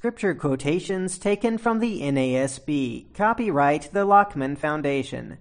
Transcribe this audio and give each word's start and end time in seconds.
Scripture 0.00 0.34
quotations 0.34 1.18
taken 1.18 1.58
from 1.58 1.78
the 1.78 2.00
NASB. 2.00 3.12
Copyright 3.12 3.90
the 3.92 4.06
Lockman 4.06 4.56
Foundation. 4.56 5.36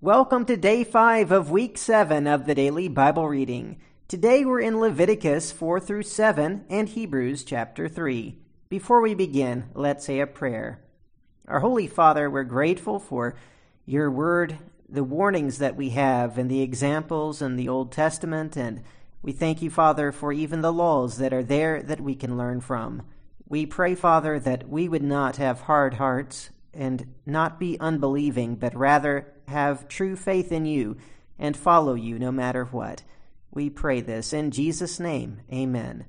Welcome 0.00 0.44
to 0.44 0.56
day 0.56 0.84
5 0.84 1.32
of 1.32 1.50
week 1.50 1.76
7 1.76 2.28
of 2.28 2.46
the 2.46 2.54
daily 2.54 2.86
Bible 2.86 3.26
reading. 3.26 3.80
Today 4.06 4.44
we're 4.44 4.60
in 4.60 4.78
Leviticus 4.78 5.50
4 5.50 5.80
through 5.80 6.04
7 6.04 6.66
and 6.70 6.88
Hebrews 6.88 7.42
chapter 7.42 7.88
3. 7.88 8.38
Before 8.68 9.00
we 9.00 9.14
begin, 9.14 9.64
let's 9.74 10.04
say 10.04 10.20
a 10.20 10.26
prayer. 10.28 10.80
Our 11.48 11.58
Holy 11.58 11.88
Father, 11.88 12.30
we're 12.30 12.44
grateful 12.44 13.00
for 13.00 13.34
your 13.86 14.08
word, 14.08 14.56
the 14.88 15.02
warnings 15.02 15.58
that 15.58 15.74
we 15.74 15.90
have, 15.90 16.38
and 16.38 16.48
the 16.48 16.62
examples 16.62 17.42
in 17.42 17.56
the 17.56 17.68
Old 17.68 17.90
Testament, 17.90 18.56
and 18.56 18.84
we 19.20 19.32
thank 19.32 19.60
you, 19.60 19.68
Father, 19.68 20.12
for 20.12 20.32
even 20.32 20.60
the 20.60 20.72
laws 20.72 21.18
that 21.18 21.32
are 21.32 21.42
there 21.42 21.82
that 21.82 22.00
we 22.00 22.14
can 22.14 22.38
learn 22.38 22.60
from. 22.60 23.02
We 23.50 23.66
pray, 23.66 23.96
Father, 23.96 24.38
that 24.38 24.68
we 24.68 24.88
would 24.88 25.02
not 25.02 25.38
have 25.38 25.62
hard 25.62 25.94
hearts 25.94 26.50
and 26.72 27.14
not 27.26 27.58
be 27.58 27.76
unbelieving, 27.80 28.54
but 28.54 28.76
rather 28.76 29.34
have 29.48 29.88
true 29.88 30.14
faith 30.14 30.52
in 30.52 30.66
you 30.66 30.98
and 31.36 31.56
follow 31.56 31.94
you 31.94 32.16
no 32.16 32.30
matter 32.30 32.64
what. 32.66 33.02
We 33.50 33.68
pray 33.68 34.02
this 34.02 34.32
in 34.32 34.52
Jesus' 34.52 35.00
name. 35.00 35.40
Amen. 35.52 36.04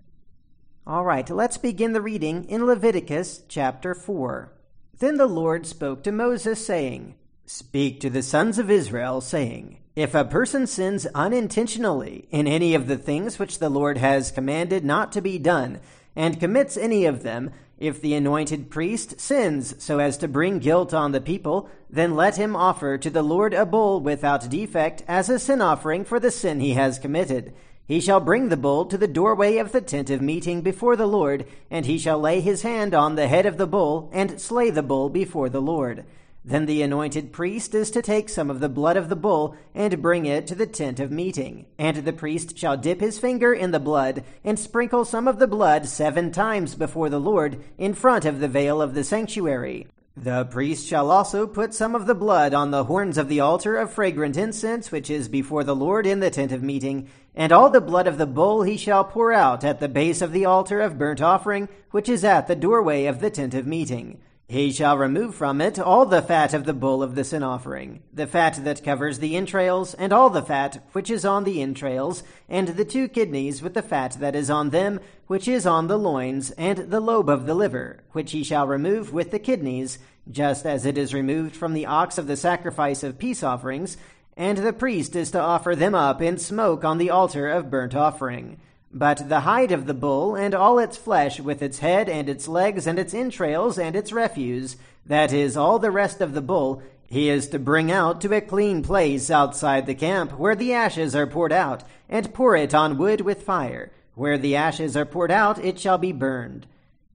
All 0.85 1.03
right, 1.03 1.27
let's 1.31 1.57
begin 1.57 1.93
the 1.93 2.01
reading 2.01 2.45
in 2.45 2.67
Leviticus 2.67 3.41
chapter 3.47 3.95
4. 3.95 4.53
Then 4.99 5.17
the 5.17 5.25
Lord 5.25 5.65
spoke 5.65 6.03
to 6.03 6.11
Moses, 6.11 6.63
saying, 6.63 7.15
Speak 7.47 7.99
to 8.01 8.11
the 8.11 8.21
sons 8.21 8.59
of 8.59 8.69
Israel, 8.69 9.19
saying, 9.19 9.79
If 9.95 10.13
a 10.13 10.25
person 10.25 10.67
sins 10.67 11.07
unintentionally 11.15 12.27
in 12.29 12.45
any 12.45 12.75
of 12.75 12.85
the 12.85 12.99
things 12.99 13.39
which 13.39 13.57
the 13.57 13.69
Lord 13.69 13.97
has 13.97 14.29
commanded 14.29 14.85
not 14.85 15.11
to 15.13 15.23
be 15.23 15.39
done, 15.39 15.79
and 16.15 16.39
commits 16.39 16.77
any 16.77 17.05
of 17.05 17.23
them, 17.23 17.51
if 17.77 17.99
the 17.99 18.13
anointed 18.13 18.69
priest 18.69 19.19
sins 19.19 19.73
so 19.83 19.99
as 19.99 20.17
to 20.17 20.27
bring 20.27 20.59
guilt 20.59 20.93
on 20.93 21.11
the 21.11 21.19
people, 21.19 21.69
then 21.89 22.15
let 22.15 22.37
him 22.37 22.55
offer 22.55 22.97
to 22.97 23.09
the 23.09 23.23
Lord 23.23 23.53
a 23.53 23.65
bull 23.65 23.99
without 23.99 24.49
defect 24.49 25.03
as 25.07 25.29
a 25.29 25.39
sin 25.39 25.61
offering 25.61 26.05
for 26.05 26.19
the 26.19 26.29
sin 26.29 26.59
he 26.59 26.73
has 26.73 26.99
committed. 26.99 27.53
He 27.87 27.99
shall 27.99 28.19
bring 28.19 28.49
the 28.49 28.57
bull 28.57 28.85
to 28.85 28.97
the 28.97 29.07
doorway 29.07 29.57
of 29.57 29.71
the 29.71 29.81
tent 29.81 30.09
of 30.09 30.21
meeting 30.21 30.61
before 30.61 30.95
the 30.95 31.07
Lord, 31.07 31.45
and 31.69 31.85
he 31.85 31.97
shall 31.97 32.19
lay 32.19 32.39
his 32.39 32.61
hand 32.61 32.93
on 32.93 33.15
the 33.15 33.27
head 33.27 33.45
of 33.45 33.57
the 33.57 33.67
bull, 33.67 34.09
and 34.13 34.39
slay 34.39 34.69
the 34.69 34.83
bull 34.83 35.09
before 35.09 35.49
the 35.49 35.59
Lord. 35.59 36.05
Then 36.43 36.65
the 36.65 36.81
anointed 36.81 37.31
priest 37.31 37.75
is 37.75 37.91
to 37.91 38.01
take 38.01 38.27
some 38.27 38.49
of 38.49 38.59
the 38.59 38.69
blood 38.69 38.97
of 38.97 39.09
the 39.09 39.15
bull 39.15 39.55
and 39.75 40.01
bring 40.01 40.25
it 40.25 40.47
to 40.47 40.55
the 40.55 40.65
tent 40.65 40.99
of 40.99 41.11
meeting. 41.11 41.67
And 41.77 41.97
the 41.97 42.13
priest 42.13 42.57
shall 42.57 42.77
dip 42.77 42.99
his 42.99 43.19
finger 43.19 43.53
in 43.53 43.69
the 43.69 43.79
blood 43.79 44.23
and 44.43 44.57
sprinkle 44.57 45.05
some 45.05 45.27
of 45.27 45.37
the 45.37 45.47
blood 45.47 45.87
seven 45.87 46.31
times 46.31 46.73
before 46.73 47.09
the 47.09 47.19
Lord 47.19 47.63
in 47.77 47.93
front 47.93 48.25
of 48.25 48.39
the 48.39 48.47
veil 48.47 48.81
of 48.81 48.95
the 48.95 49.03
sanctuary. 49.03 49.87
The 50.17 50.45
priest 50.45 50.87
shall 50.87 51.09
also 51.09 51.47
put 51.47 51.73
some 51.73 51.95
of 51.95 52.05
the 52.05 52.15
blood 52.15 52.53
on 52.53 52.71
the 52.71 52.83
horns 52.83 53.17
of 53.17 53.29
the 53.29 53.39
altar 53.39 53.77
of 53.77 53.93
fragrant 53.93 54.35
incense, 54.35 54.91
which 54.91 55.09
is 55.09 55.29
before 55.29 55.63
the 55.63 55.75
Lord 55.75 56.05
in 56.05 56.19
the 56.19 56.29
tent 56.29 56.51
of 56.51 56.61
meeting, 56.61 57.07
and 57.33 57.51
all 57.51 57.69
the 57.69 57.79
blood 57.79 58.07
of 58.07 58.17
the 58.17 58.25
bull 58.25 58.63
he 58.63 58.75
shall 58.75 59.05
pour 59.05 59.31
out 59.31 59.63
at 59.63 59.79
the 59.79 59.87
base 59.87 60.21
of 60.21 60.33
the 60.33 60.45
altar 60.45 60.81
of 60.81 60.97
burnt 60.97 61.21
offering, 61.21 61.69
which 61.91 62.09
is 62.09 62.25
at 62.25 62.47
the 62.47 62.55
doorway 62.55 63.05
of 63.05 63.21
the 63.21 63.29
tent 63.29 63.53
of 63.53 63.65
meeting. 63.65 64.19
He 64.51 64.73
shall 64.73 64.97
remove 64.97 65.35
from 65.35 65.61
it 65.61 65.79
all 65.79 66.05
the 66.05 66.21
fat 66.21 66.53
of 66.53 66.65
the 66.65 66.73
bull 66.73 67.01
of 67.01 67.15
the 67.15 67.23
sin 67.23 67.41
offering, 67.41 68.03
the 68.13 68.27
fat 68.27 68.65
that 68.65 68.83
covers 68.83 69.19
the 69.19 69.37
entrails, 69.37 69.93
and 69.93 70.11
all 70.11 70.29
the 70.29 70.41
fat 70.41 70.83
which 70.91 71.09
is 71.09 71.23
on 71.23 71.45
the 71.45 71.61
entrails, 71.61 72.21
and 72.49 72.67
the 72.67 72.83
two 72.83 73.07
kidneys 73.07 73.61
with 73.61 73.75
the 73.75 73.81
fat 73.81 74.17
that 74.19 74.35
is 74.35 74.49
on 74.49 74.71
them, 74.71 74.99
which 75.27 75.47
is 75.47 75.65
on 75.65 75.87
the 75.87 75.97
loins, 75.97 76.51
and 76.57 76.91
the 76.91 76.99
lobe 76.99 77.29
of 77.29 77.45
the 77.45 77.55
liver, 77.55 78.03
which 78.11 78.33
he 78.33 78.43
shall 78.43 78.67
remove 78.67 79.13
with 79.13 79.31
the 79.31 79.39
kidneys, 79.39 79.99
just 80.29 80.65
as 80.65 80.85
it 80.85 80.97
is 80.97 81.13
removed 81.13 81.55
from 81.55 81.73
the 81.73 81.85
ox 81.85 82.17
of 82.17 82.27
the 82.27 82.35
sacrifice 82.35 83.03
of 83.03 83.17
peace 83.17 83.43
offerings, 83.43 83.95
and 84.35 84.57
the 84.57 84.73
priest 84.73 85.15
is 85.15 85.31
to 85.31 85.39
offer 85.39 85.77
them 85.77 85.95
up 85.95 86.21
in 86.21 86.37
smoke 86.37 86.83
on 86.83 86.97
the 86.97 87.09
altar 87.09 87.47
of 87.47 87.71
burnt 87.71 87.95
offering. 87.95 88.59
But 88.93 89.29
the 89.29 89.41
hide 89.41 89.71
of 89.71 89.85
the 89.85 89.93
bull, 89.93 90.35
and 90.35 90.53
all 90.53 90.77
its 90.77 90.97
flesh, 90.97 91.39
with 91.39 91.61
its 91.61 91.79
head, 91.79 92.09
and 92.09 92.27
its 92.27 92.47
legs, 92.47 92.85
and 92.85 92.99
its 92.99 93.13
entrails, 93.13 93.79
and 93.79 93.95
its 93.95 94.11
refuse, 94.11 94.75
that 95.05 95.31
is, 95.31 95.55
all 95.55 95.79
the 95.79 95.91
rest 95.91 96.19
of 96.19 96.33
the 96.33 96.41
bull, 96.41 96.81
he 97.07 97.29
is 97.29 97.47
to 97.49 97.59
bring 97.59 97.91
out 97.91 98.21
to 98.21 98.33
a 98.33 98.41
clean 98.41 98.83
place 98.83 99.29
outside 99.29 99.85
the 99.85 99.95
camp, 99.95 100.37
where 100.37 100.55
the 100.55 100.73
ashes 100.73 101.15
are 101.15 101.27
poured 101.27 101.51
out, 101.53 101.83
and 102.09 102.33
pour 102.33 102.55
it 102.55 102.73
on 102.73 102.97
wood 102.97 103.21
with 103.21 103.43
fire. 103.43 103.91
Where 104.15 104.37
the 104.37 104.55
ashes 104.55 104.97
are 104.97 105.05
poured 105.05 105.31
out, 105.31 105.63
it 105.63 105.79
shall 105.79 105.97
be 105.97 106.11
burned. 106.11 106.67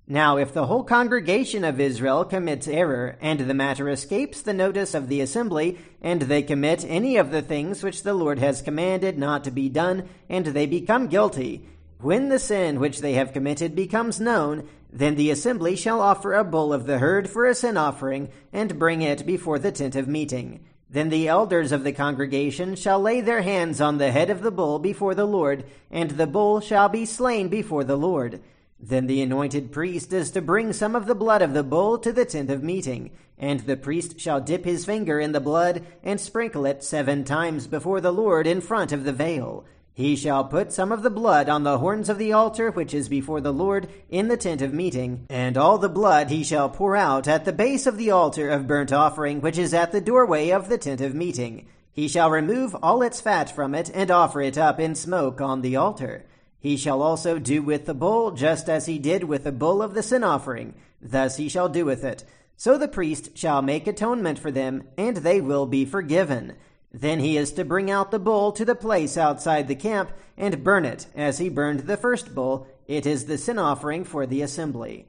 Now, 0.09 0.37
if 0.37 0.55
the 0.55 0.67
whole 0.67 0.85
congregation 0.85 1.65
of 1.65 1.81
Israel 1.81 2.25
commits 2.25 2.69
error, 2.69 3.19
and 3.21 3.41
the 3.41 3.55
matter 3.55 3.89
escapes 3.89 4.41
the 4.41 4.53
notice 4.53 4.95
of 4.95 5.09
the 5.09 5.21
assembly, 5.21 5.79
and 6.01 6.23
they 6.23 6.43
commit 6.43 6.85
any 6.85 7.17
of 7.17 7.33
the 7.33 7.43
things 7.43 7.83
which 7.83 8.05
the 8.05 8.15
Lord 8.15 8.39
has 8.39 8.63
commanded 8.63 9.19
not 9.19 9.43
to 9.45 9.51
be 9.51 9.69
done, 9.69 10.09
and 10.29 10.47
they 10.47 10.67
become 10.67 11.09
guilty, 11.09 11.69
when 11.99 12.29
the 12.29 12.39
sin 12.39 12.79
which 12.79 13.01
they 13.01 13.15
have 13.15 13.33
committed 13.33 13.75
becomes 13.75 14.21
known, 14.21 14.69
then 14.93 15.17
the 15.17 15.31
assembly 15.31 15.75
shall 15.75 16.01
offer 16.01 16.35
a 16.35 16.45
bull 16.45 16.73
of 16.73 16.87
the 16.87 16.99
herd 16.99 17.29
for 17.29 17.45
a 17.47 17.55
sin 17.55 17.77
offering, 17.77 18.29
and 18.53 18.79
bring 18.79 19.03
it 19.03 19.27
before 19.27 19.59
the 19.59 19.73
tent 19.73 19.97
of 19.97 20.07
meeting. 20.07 20.65
Then 20.89 21.09
the 21.09 21.27
elders 21.27 21.73
of 21.73 21.83
the 21.83 21.93
congregation 21.93 22.77
shall 22.77 23.01
lay 23.01 23.23
their 23.23 23.43
hands 23.43 23.81
on 23.81 23.99
the 23.99 24.13
head 24.13 24.31
of 24.31 24.43
the 24.43 24.53
bull 24.53 24.79
before 24.79 25.17
the 25.17 25.27
Lord, 25.27 25.65
and 25.91 26.13
the 26.13 26.29
bull 26.29 26.61
shall 26.61 26.89
be 26.89 27.05
slain 27.05 27.49
before 27.49 27.83
the 27.83 27.97
Lord. 27.97 28.41
Then 28.79 29.07
the 29.07 29.23
anointed 29.23 29.73
priest 29.73 30.13
is 30.13 30.31
to 30.33 30.43
bring 30.43 30.73
some 30.73 30.95
of 30.95 31.07
the 31.07 31.15
blood 31.15 31.43
of 31.43 31.55
the 31.55 31.65
bull 31.65 31.99
to 31.99 32.13
the 32.13 32.25
tent 32.25 32.51
of 32.51 32.63
meeting, 32.63 33.11
and 33.39 33.61
the 33.61 33.77
priest 33.77 34.21
shall 34.21 34.41
dip 34.41 34.65
his 34.65 34.85
finger 34.85 35.19
in 35.19 35.33
the 35.33 35.41
blood 35.41 35.85
and 36.03 36.21
sprinkle 36.21 36.67
it 36.67 36.85
seven 36.85 37.25
times 37.25 37.67
before 37.67 38.01
the 38.01 38.13
Lord 38.13 38.47
in 38.47 38.61
front 38.61 38.93
of 38.93 39.05
the 39.05 39.13
veil. 39.13 39.65
He 39.95 40.15
shall 40.15 40.45
put 40.45 40.75
some 40.75 40.93
of 40.93 41.03
the 41.03 41.09
blood 41.09 41.49
on 41.49 41.63
the 41.63 41.79
horns 41.79 42.11
of 42.11 42.19
the 42.19 42.35
altar 42.35 42.71
which 42.71 42.93
is 42.93 43.09
before 43.09 43.41
the 43.41 43.53
Lord 43.53 43.89
in 44.11 44.29
the 44.29 44.37
tent 44.37 44.61
of 44.61 44.75
meeting, 44.75 45.25
and 45.31 45.57
all 45.57 45.79
the 45.79 45.89
blood 45.89 46.29
he 46.29 46.45
shall 46.45 46.69
pour 46.69 46.97
out 46.97 47.27
at 47.27 47.47
the 47.47 47.53
base 47.53 47.87
of 47.87 47.97
the 47.97 48.11
altar 48.11 48.51
of 48.51 48.67
burnt 48.67 48.93
offering 48.93 49.41
which 49.41 49.57
is 49.57 49.73
at 49.73 49.93
the 49.93 50.03
doorway 50.03 50.51
of 50.51 50.69
the 50.69 50.77
tent 50.77 51.01
of 51.01 51.15
meeting. 51.15 51.67
He 51.93 52.09
shall 52.09 52.31
remove 52.31 52.77
all 52.83 53.01
its 53.01 53.23
fat 53.23 53.51
from 53.51 53.75
it 53.75 53.91
and 53.95 54.11
offer 54.11 54.43
it 54.43 54.59
up 54.59 54.79
in 54.79 54.95
smoke 54.95 55.41
on 55.41 55.63
the 55.63 55.77
altar. 55.77 56.27
He 56.67 56.77
shall 56.77 57.01
also 57.01 57.39
do 57.39 57.63
with 57.63 57.87
the 57.87 57.95
bull 57.95 58.33
just 58.33 58.69
as 58.69 58.87
he 58.87 58.99
did 58.99 59.23
with 59.23 59.45
the 59.45 59.53
bull 59.53 59.81
of 59.81 59.95
the 59.95 60.03
sin 60.03 60.25
offering. 60.25 60.75
Thus 61.01 61.37
he 61.37 61.49
shall 61.49 61.69
do 61.69 61.85
with 61.85 62.03
it. 62.03 62.25
So 62.57 62.77
the 62.77 62.89
priest 62.89 63.39
shall 63.39 63.63
make 63.63 63.87
atonement 63.87 64.41
for 64.41 64.51
them, 64.51 64.83
and 64.99 65.19
they 65.19 65.41
will 65.41 65.67
be 65.67 65.85
forgiven. 65.85 66.55
Then 66.93 67.21
he 67.21 67.37
is 67.37 67.53
to 67.53 67.65
bring 67.65 67.89
out 67.89 68.11
the 68.11 68.19
bull 68.19 68.51
to 68.51 68.65
the 68.65 68.75
place 68.75 69.17
outside 69.17 69.69
the 69.69 69.77
camp 69.77 70.11
and 70.37 70.65
burn 70.65 70.85
it, 70.85 71.07
as 71.15 71.39
he 71.39 71.49
burned 71.49 71.87
the 71.87 71.97
first 71.97 72.35
bull. 72.35 72.67
It 72.89 73.07
is 73.07 73.27
the 73.27 73.39
sin 73.39 73.61
offering 73.61 74.03
for 74.03 74.27
the 74.27 74.43
assembly. 74.43 75.07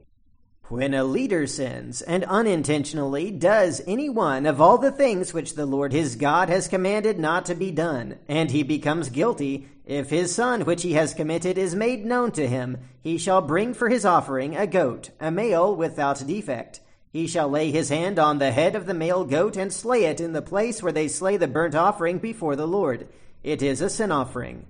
When 0.70 0.92
a 0.92 1.02
leader 1.02 1.46
sins 1.46 2.02
and 2.02 2.24
unintentionally 2.24 3.30
does 3.30 3.80
any 3.86 4.10
one 4.10 4.44
of 4.44 4.60
all 4.60 4.76
the 4.76 4.92
things 4.92 5.32
which 5.32 5.54
the 5.54 5.64
Lord 5.64 5.94
his 5.94 6.14
God 6.14 6.50
has 6.50 6.68
commanded 6.68 7.18
not 7.18 7.46
to 7.46 7.54
be 7.54 7.70
done, 7.70 8.18
and 8.28 8.50
he 8.50 8.62
becomes 8.62 9.08
guilty, 9.08 9.66
if 9.86 10.10
his 10.10 10.34
son 10.34 10.66
which 10.66 10.82
he 10.82 10.92
has 10.92 11.14
committed 11.14 11.56
is 11.56 11.74
made 11.74 12.04
known 12.04 12.32
to 12.32 12.46
him, 12.46 12.76
he 13.00 13.16
shall 13.16 13.40
bring 13.40 13.72
for 13.72 13.88
his 13.88 14.04
offering 14.04 14.56
a 14.56 14.66
goat, 14.66 15.08
a 15.18 15.30
male 15.30 15.74
without 15.74 16.26
defect. 16.26 16.80
He 17.10 17.26
shall 17.26 17.48
lay 17.48 17.70
his 17.70 17.88
hand 17.88 18.18
on 18.18 18.36
the 18.36 18.52
head 18.52 18.76
of 18.76 18.84
the 18.84 18.92
male 18.92 19.24
goat 19.24 19.56
and 19.56 19.72
slay 19.72 20.04
it 20.04 20.20
in 20.20 20.34
the 20.34 20.42
place 20.42 20.82
where 20.82 20.92
they 20.92 21.08
slay 21.08 21.38
the 21.38 21.48
burnt 21.48 21.74
offering 21.74 22.18
before 22.18 22.56
the 22.56 22.68
Lord. 22.68 23.08
It 23.42 23.62
is 23.62 23.80
a 23.80 23.88
sin 23.88 24.12
offering. 24.12 24.66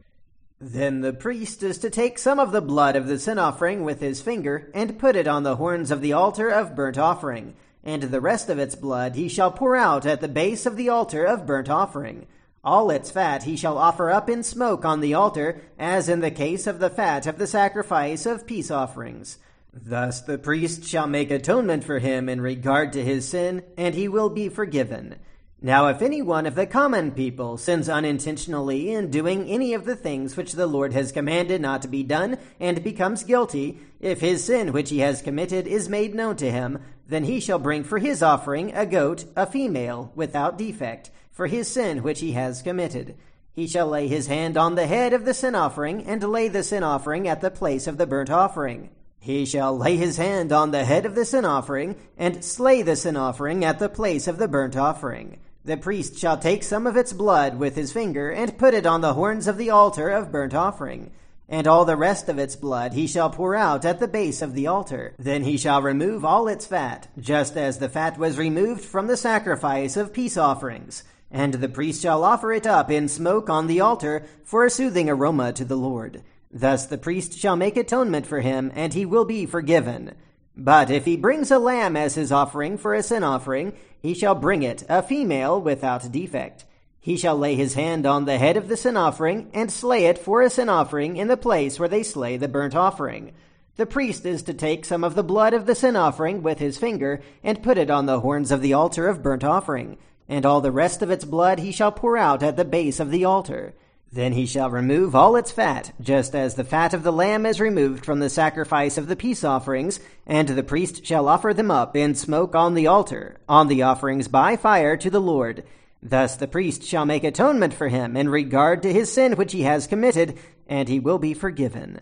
Then 0.61 1.03
the 1.03 1.13
priest 1.13 1.63
is 1.63 1.79
to 1.79 1.91
take 1.91 2.19
some 2.19 2.41
of 2.41 2.51
the 2.51 2.61
blood 2.61 2.97
of 2.97 3.07
the 3.07 3.19
sin 3.19 3.39
offering 3.39 3.85
with 3.85 4.01
his 4.01 4.21
finger 4.21 4.71
and 4.75 4.99
put 4.99 5.15
it 5.15 5.29
on 5.29 5.45
the 5.45 5.57
horns 5.57 5.93
of 5.93 6.01
the 6.01 6.13
altar 6.13 6.49
of 6.49 6.75
burnt 6.75 6.99
offering, 6.99 7.55
and 7.85 8.03
the 8.03 8.21
rest 8.21 8.51
of 8.51 8.59
its 8.59 8.75
blood 8.75 9.15
he 9.15 9.29
shall 9.29 9.53
pour 9.53 9.77
out 9.77 10.05
at 10.05 10.21
the 10.21 10.27
base 10.27 10.67
of 10.67 10.77
the 10.77 10.89
altar 10.89 11.25
of 11.25 11.47
burnt 11.47 11.69
offering. 11.69 12.27
All 12.65 12.91
its 12.91 13.11
fat 13.11 13.45
he 13.45 13.57
shall 13.57 13.79
offer 13.79 14.11
up 14.11 14.29
in 14.29 14.43
smoke 14.43 14.85
on 14.85 15.01
the 15.01 15.15
altar, 15.15 15.63
as 15.79 16.09
in 16.09 16.21
the 16.21 16.31
case 16.31 16.67
of 16.67 16.81
the 16.81 16.91
fat 16.91 17.29
of 17.29 17.39
the 17.39 17.47
sacrifice 17.47 18.27
of 18.27 18.47
peace 18.47 18.71
offerings. 18.71 19.39
Thus 19.73 20.21
the 20.21 20.39
priest 20.39 20.83
shall 20.85 21.07
make 21.07 21.31
atonement 21.31 21.85
for 21.85 22.01
him 22.01 22.29
in 22.29 22.41
regard 22.41 22.93
to 22.95 23.05
his 23.05 23.29
sin, 23.29 23.63
and 23.77 23.95
he 23.95 24.09
will 24.09 24.29
be 24.29 24.49
forgiven. 24.49 25.17
Now, 25.61 25.89
if 25.89 26.03
any 26.03 26.23
one 26.23 26.47
of 26.47 26.55
the 26.55 26.67
common 26.67 27.11
people 27.11 27.57
sins 27.57 27.89
unintentionally 27.89 28.93
in 28.93 29.11
doing 29.11 29.49
any 29.49 29.75
of 29.75 29.87
the 29.87 29.97
things 29.97 30.37
which 30.37 30.53
the 30.53 30.69
Lord 30.69 30.93
has 30.93 31.11
commanded 31.11 31.61
not 31.61 31.83
to 31.83 31.89
be 31.89 32.05
done, 32.05 32.39
and 32.61 32.85
becomes 32.85 33.25
guilty, 33.25 33.81
if 33.99 34.21
his 34.21 34.45
sin 34.45 34.73
which 34.73 34.91
he 34.91 35.01
has 35.01 35.21
committed 35.21 35.67
is 35.67 35.89
made 35.89 36.15
known 36.15 36.37
to 36.37 36.49
him, 36.49 36.79
then 37.09 37.25
he 37.25 37.41
shall 37.41 37.59
bring 37.59 37.83
for 37.83 37.99
his 37.99 38.23
offering 38.23 38.73
a 38.73 38.87
goat, 38.87 39.25
a 39.35 39.47
female, 39.47 40.13
without 40.15 40.59
defect, 40.59 41.11
for 41.33 41.49
his 41.49 41.67
sin 41.67 42.05
which 42.05 42.21
he 42.21 42.33
has 42.33 42.63
committed. 42.63 43.17
He 43.53 43.67
shall 43.67 43.89
lay 43.89 44.07
his 44.07 44.29
hand 44.29 44.57
on 44.57 44.77
the 44.77 44.87
head 44.87 45.13
of 45.13 45.25
the 45.25 45.35
sin 45.35 45.57
offering, 45.57 46.05
and 46.07 46.23
lay 46.23 46.47
the 46.47 46.63
sin 46.63 46.85
offering 46.85 47.27
at 47.27 47.41
the 47.41 47.51
place 47.51 47.89
of 47.89 47.99
the 47.99 48.07
burnt 48.07 48.31
offering. 48.31 48.91
He 49.19 49.45
shall 49.45 49.77
lay 49.77 49.97
his 49.97 50.19
hand 50.19 50.53
on 50.53 50.71
the 50.71 50.85
head 50.85 51.05
of 51.05 51.17
the 51.17 51.25
sin 51.25 51.45
offering, 51.45 51.97
and 52.17 52.45
slay 52.45 52.83
the 52.83 52.95
sin 52.95 53.17
offering 53.17 53.65
at 53.65 53.81
the 53.81 53.89
place 53.89 54.29
of 54.29 54.39
the 54.39 54.47
burnt 54.47 54.77
offering. 54.77 55.39
The 55.69 55.77
priest 55.77 56.17
shall 56.19 56.39
take 56.39 56.63
some 56.63 56.87
of 56.87 56.97
its 56.97 57.13
blood 57.13 57.59
with 57.59 57.77
his 57.77 57.93
finger, 57.93 58.31
and 58.31 58.57
put 58.57 58.73
it 58.73 58.87
on 58.87 59.03
the 59.03 59.13
horns 59.13 59.47
of 59.47 59.59
the 59.59 59.69
altar 59.69 60.09
of 60.09 60.33
burnt 60.33 60.55
offering. 60.55 61.11
And 61.47 61.67
all 61.67 61.85
the 61.85 61.95
rest 61.95 62.31
of 62.31 62.39
its 62.39 62.57
blood 62.57 62.95
he 62.95 63.07
shall 63.07 63.29
pour 63.29 63.55
out 63.55 63.85
at 63.85 64.01
the 64.01 64.09
base 64.09 64.41
of 64.41 64.55
the 64.55 64.67
altar. 64.67 65.15
Then 65.19 65.43
he 65.43 65.59
shall 65.59 65.83
remove 65.83 66.25
all 66.25 66.49
its 66.49 66.65
fat, 66.65 67.09
just 67.21 67.59
as 67.59 67.81
the 67.81 67.91
fat 67.91 68.17
was 68.17 68.39
removed 68.39 68.83
from 68.83 69.09
the 69.09 69.17
sacrifice 69.19 69.99
of 69.99 70.15
peace 70.15 70.39
offerings. 70.39 71.05
And 71.31 71.53
the 71.53 71.69
priest 71.69 72.01
shall 72.01 72.25
offer 72.25 72.51
it 72.51 72.67
up 72.67 72.91
in 72.91 73.07
smoke 73.07 73.51
on 73.51 73.67
the 73.67 73.81
altar 73.81 74.25
for 74.45 74.65
a 74.65 74.71
soothing 74.71 75.11
aroma 75.11 75.53
to 75.53 75.67
the 75.67 75.77
Lord. 75.77 76.23
Thus 76.51 76.87
the 76.87 76.97
priest 76.97 77.39
shall 77.39 77.57
make 77.57 77.77
atonement 77.77 78.27
for 78.27 78.41
him, 78.41 78.73
and 78.75 78.95
he 78.95 79.05
will 79.05 79.27
be 79.27 79.45
forgiven. 79.45 80.15
But 80.61 80.91
if 80.91 81.05
he 81.05 81.17
brings 81.17 81.53
a 81.53 81.59
lamb 81.61 81.97
as 81.97 82.17
his 82.17 82.33
offering 82.33 82.79
for 82.79 82.93
a 82.93 83.03
sin 83.03 83.23
offering, 83.23 83.75
he 84.03 84.13
shall 84.13 84.35
bring 84.35 84.65
it, 84.65 84.83
a 84.89 85.03
female 85.03 85.61
without 85.61 86.11
defect. 86.11 86.65
He 86.99 87.17
shall 87.17 87.39
lay 87.39 87.55
his 87.55 87.75
hand 87.75 88.05
on 88.05 88.25
the 88.25 88.39
head 88.39 88.57
of 88.57 88.67
the 88.67 88.77
sin 88.77 88.97
offering, 88.97 89.51
and 89.55 89.71
slay 89.71 90.07
it 90.07 90.19
for 90.19 90.43
a 90.43 90.51
sin 90.51 90.69
offering 90.69 91.17
in 91.17 91.29
the 91.29 91.37
place 91.37 91.79
where 91.79 91.89
they 91.89 92.03
slay 92.03 92.37
the 92.37 92.49
burnt 92.49 92.75
offering. 92.75 93.31
The 93.77 93.87
priest 93.87 94.27
is 94.27 94.43
to 94.43 94.53
take 94.53 94.85
some 94.85 95.05
of 95.05 95.15
the 95.15 95.23
blood 95.23 95.55
of 95.55 95.67
the 95.67 95.77
sin 95.77 95.95
offering 95.95 96.43
with 96.43 96.59
his 96.59 96.77
finger, 96.77 97.21
and 97.45 97.63
put 97.63 97.79
it 97.79 97.89
on 97.89 98.07
the 98.07 98.19
horns 98.19 98.51
of 98.51 98.61
the 98.61 98.73
altar 98.73 99.07
of 99.07 99.23
burnt 99.23 99.45
offering, 99.45 99.97
and 100.29 100.45
all 100.45 100.61
the 100.61 100.73
rest 100.73 101.03
of 101.03 101.11
its 101.11 101.25
blood 101.25 101.61
he 101.61 101.71
shall 101.71 101.93
pour 101.93 102.17
out 102.17 102.43
at 102.43 102.57
the 102.57 102.65
base 102.65 102.99
of 102.99 103.13
the 103.13 103.25
altar. 103.25 103.75
Then 104.11 104.33
he 104.33 104.47
shall 104.47 104.71
remove 104.71 105.15
all 105.15 105.37
its 105.37 105.53
fat, 105.53 105.93
just 106.01 106.35
as 106.35 106.55
the 106.55 106.65
fat 106.65 106.95
of 106.95 107.03
the 107.03 107.13
lamb 107.13 107.45
is 107.45 107.61
removed 107.61 108.07
from 108.07 108.21
the 108.21 108.31
sacrifice 108.31 108.97
of 108.97 109.07
the 109.07 109.17
peace 109.17 109.45
offerings, 109.45 110.01
and 110.27 110.49
the 110.49 110.63
priest 110.63 111.05
shall 111.05 111.29
offer 111.29 111.53
them 111.53 111.71
up 111.71 111.95
in 111.95 112.15
smoke 112.15 112.55
on 112.55 112.75
the 112.75 112.87
altar, 112.87 113.37
on 113.49 113.69
the 113.69 113.83
offerings 113.83 114.27
by 114.27 114.57
fire 114.57 114.97
to 114.97 115.11
the 115.11 115.21
Lord. 115.21 115.63
Thus 116.03 116.37
the 116.37 116.49
priest 116.49 116.85
shall 116.85 117.05
make 117.05 117.25
atonement 117.25 117.75
for 117.75 117.89
him 117.89 118.17
in 118.17 118.31
regard 118.31 118.83
to 118.83 118.93
his 118.93 119.13
sin 119.13 119.35
which 119.35 119.53
he 119.53 119.63
has 119.63 119.87
committed, 119.87 120.39
and 120.67 120.89
he 120.89 121.01
will 121.01 121.19
be 121.19 121.35
forgiven. 121.35 122.01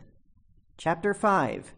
Chapter 0.78 1.12
5 1.12 1.72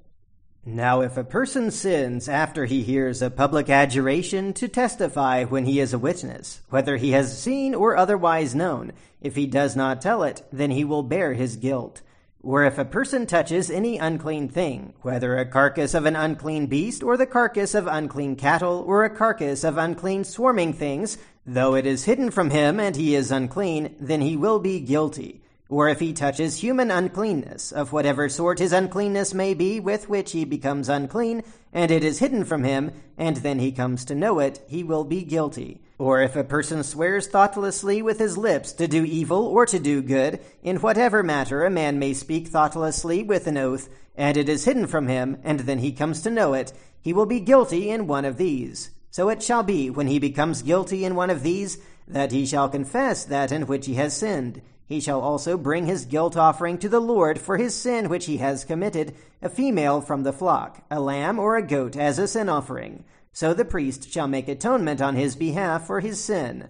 now, 0.74 1.00
if 1.00 1.16
a 1.16 1.24
person 1.24 1.70
sins 1.70 2.28
after 2.28 2.66
he 2.66 2.82
hears 2.82 3.22
a 3.22 3.30
public 3.30 3.70
adjuration 3.70 4.52
to 4.54 4.68
testify 4.68 5.44
when 5.44 5.64
he 5.64 5.80
is 5.80 5.94
a 5.94 5.98
witness, 5.98 6.60
whether 6.68 6.98
he 6.98 7.12
has 7.12 7.40
seen 7.40 7.74
or 7.74 7.96
otherwise 7.96 8.54
known, 8.54 8.92
if 9.22 9.34
he 9.34 9.46
does 9.46 9.74
not 9.74 10.02
tell 10.02 10.22
it, 10.22 10.44
then 10.52 10.70
he 10.70 10.84
will 10.84 11.02
bear 11.02 11.32
his 11.32 11.56
guilt. 11.56 12.02
Or 12.42 12.64
if 12.64 12.76
a 12.76 12.84
person 12.84 13.26
touches 13.26 13.70
any 13.70 13.96
unclean 13.96 14.48
thing, 14.48 14.92
whether 15.00 15.38
a 15.38 15.46
carcass 15.46 15.94
of 15.94 16.04
an 16.04 16.16
unclean 16.16 16.66
beast, 16.66 17.02
or 17.02 17.16
the 17.16 17.26
carcass 17.26 17.74
of 17.74 17.86
unclean 17.86 18.36
cattle, 18.36 18.84
or 18.86 19.04
a 19.04 19.16
carcass 19.16 19.64
of 19.64 19.78
unclean 19.78 20.24
swarming 20.24 20.74
things, 20.74 21.16
though 21.46 21.74
it 21.76 21.86
is 21.86 22.04
hidden 22.04 22.30
from 22.30 22.50
him 22.50 22.78
and 22.78 22.94
he 22.94 23.14
is 23.14 23.30
unclean, 23.30 23.96
then 23.98 24.20
he 24.20 24.36
will 24.36 24.58
be 24.58 24.80
guilty 24.80 25.40
or 25.68 25.88
if 25.88 26.00
he 26.00 26.14
touches 26.14 26.56
human 26.56 26.90
uncleanness, 26.90 27.72
of 27.72 27.92
whatever 27.92 28.28
sort 28.28 28.58
his 28.58 28.72
uncleanness 28.72 29.34
may 29.34 29.52
be, 29.52 29.78
with 29.78 30.08
which 30.08 30.32
he 30.32 30.44
becomes 30.44 30.88
unclean, 30.88 31.42
and 31.74 31.90
it 31.90 32.02
is 32.02 32.20
hidden 32.20 32.42
from 32.44 32.64
him, 32.64 32.90
and 33.18 33.36
then 33.38 33.58
he 33.58 33.70
comes 33.70 34.04
to 34.06 34.14
know 34.14 34.38
it, 34.38 34.60
he 34.66 34.82
will 34.82 35.04
be 35.04 35.22
guilty. 35.22 35.82
Or 35.98 36.22
if 36.22 36.36
a 36.36 36.44
person 36.44 36.82
swears 36.82 37.26
thoughtlessly 37.26 38.00
with 38.00 38.18
his 38.18 38.38
lips 38.38 38.72
to 38.74 38.88
do 38.88 39.04
evil 39.04 39.44
or 39.44 39.66
to 39.66 39.78
do 39.78 40.00
good, 40.00 40.40
in 40.62 40.78
whatever 40.78 41.22
matter 41.22 41.64
a 41.64 41.70
man 41.70 41.98
may 41.98 42.14
speak 42.14 42.48
thoughtlessly 42.48 43.22
with 43.22 43.46
an 43.46 43.58
oath, 43.58 43.90
and 44.16 44.38
it 44.38 44.48
is 44.48 44.64
hidden 44.64 44.86
from 44.86 45.06
him, 45.06 45.38
and 45.44 45.60
then 45.60 45.78
he 45.78 45.92
comes 45.92 46.22
to 46.22 46.30
know 46.30 46.54
it, 46.54 46.72
he 47.02 47.12
will 47.12 47.26
be 47.26 47.40
guilty 47.40 47.90
in 47.90 48.06
one 48.06 48.24
of 48.24 48.38
these. 48.38 48.90
So 49.10 49.28
it 49.28 49.42
shall 49.42 49.62
be, 49.62 49.90
when 49.90 50.06
he 50.06 50.18
becomes 50.18 50.62
guilty 50.62 51.04
in 51.04 51.14
one 51.14 51.30
of 51.30 51.42
these, 51.42 51.78
that 52.06 52.32
he 52.32 52.46
shall 52.46 52.70
confess 52.70 53.24
that 53.24 53.52
in 53.52 53.66
which 53.66 53.84
he 53.84 53.94
has 53.94 54.16
sinned 54.16 54.62
he 54.88 55.00
shall 55.00 55.20
also 55.20 55.58
bring 55.58 55.85
his 55.85 56.06
guilt 56.06 56.35
offering 56.35 56.79
to 56.79 56.88
the 56.88 57.00
Lord 57.00 57.38
for 57.38 57.58
his 57.58 57.75
sin 57.75 58.08
which 58.08 58.25
he 58.25 58.38
has 58.38 58.64
committed, 58.64 59.14
a 59.43 59.50
female 59.50 60.00
from 60.00 60.23
the 60.23 60.32
flock, 60.32 60.82
a 60.90 60.99
lamb 60.99 61.38
or 61.38 61.56
a 61.56 61.62
goat 61.62 61.94
as 61.94 62.19
a 62.19 62.26
sin 62.26 62.49
offering. 62.49 63.05
So 63.31 63.52
the 63.52 63.67
priest 63.67 64.11
shall 64.11 64.26
make 64.26 64.49
atonement 64.49 65.02
on 65.02 65.14
his 65.14 65.37
behalf 65.37 65.87
for 65.87 66.00
his 66.00 66.25
sin. 66.25 66.69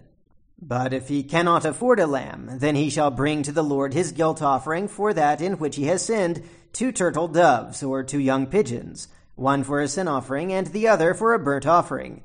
But 0.61 0.91
if 0.91 1.07
he 1.07 1.23
cannot 1.23 1.63
afford 1.63 2.01
a 2.01 2.07
lamb, 2.07 2.57
then 2.59 2.75
he 2.75 2.89
shall 2.89 3.09
bring 3.09 3.41
to 3.43 3.53
the 3.53 3.63
Lord 3.63 3.93
his 3.93 4.11
guilt 4.11 4.41
offering 4.41 4.89
for 4.89 5.13
that 5.13 5.39
in 5.39 5.53
which 5.53 5.77
he 5.77 5.85
has 5.85 6.03
sinned, 6.03 6.43
two 6.73 6.91
turtle 6.91 7.29
doves 7.29 7.81
or 7.81 8.03
two 8.03 8.19
young 8.19 8.45
pigeons, 8.45 9.07
one 9.35 9.63
for 9.63 9.79
a 9.79 9.87
sin 9.87 10.09
offering 10.09 10.51
and 10.51 10.67
the 10.67 10.89
other 10.89 11.13
for 11.13 11.33
a 11.33 11.39
burnt 11.39 11.65
offering. 11.65 12.21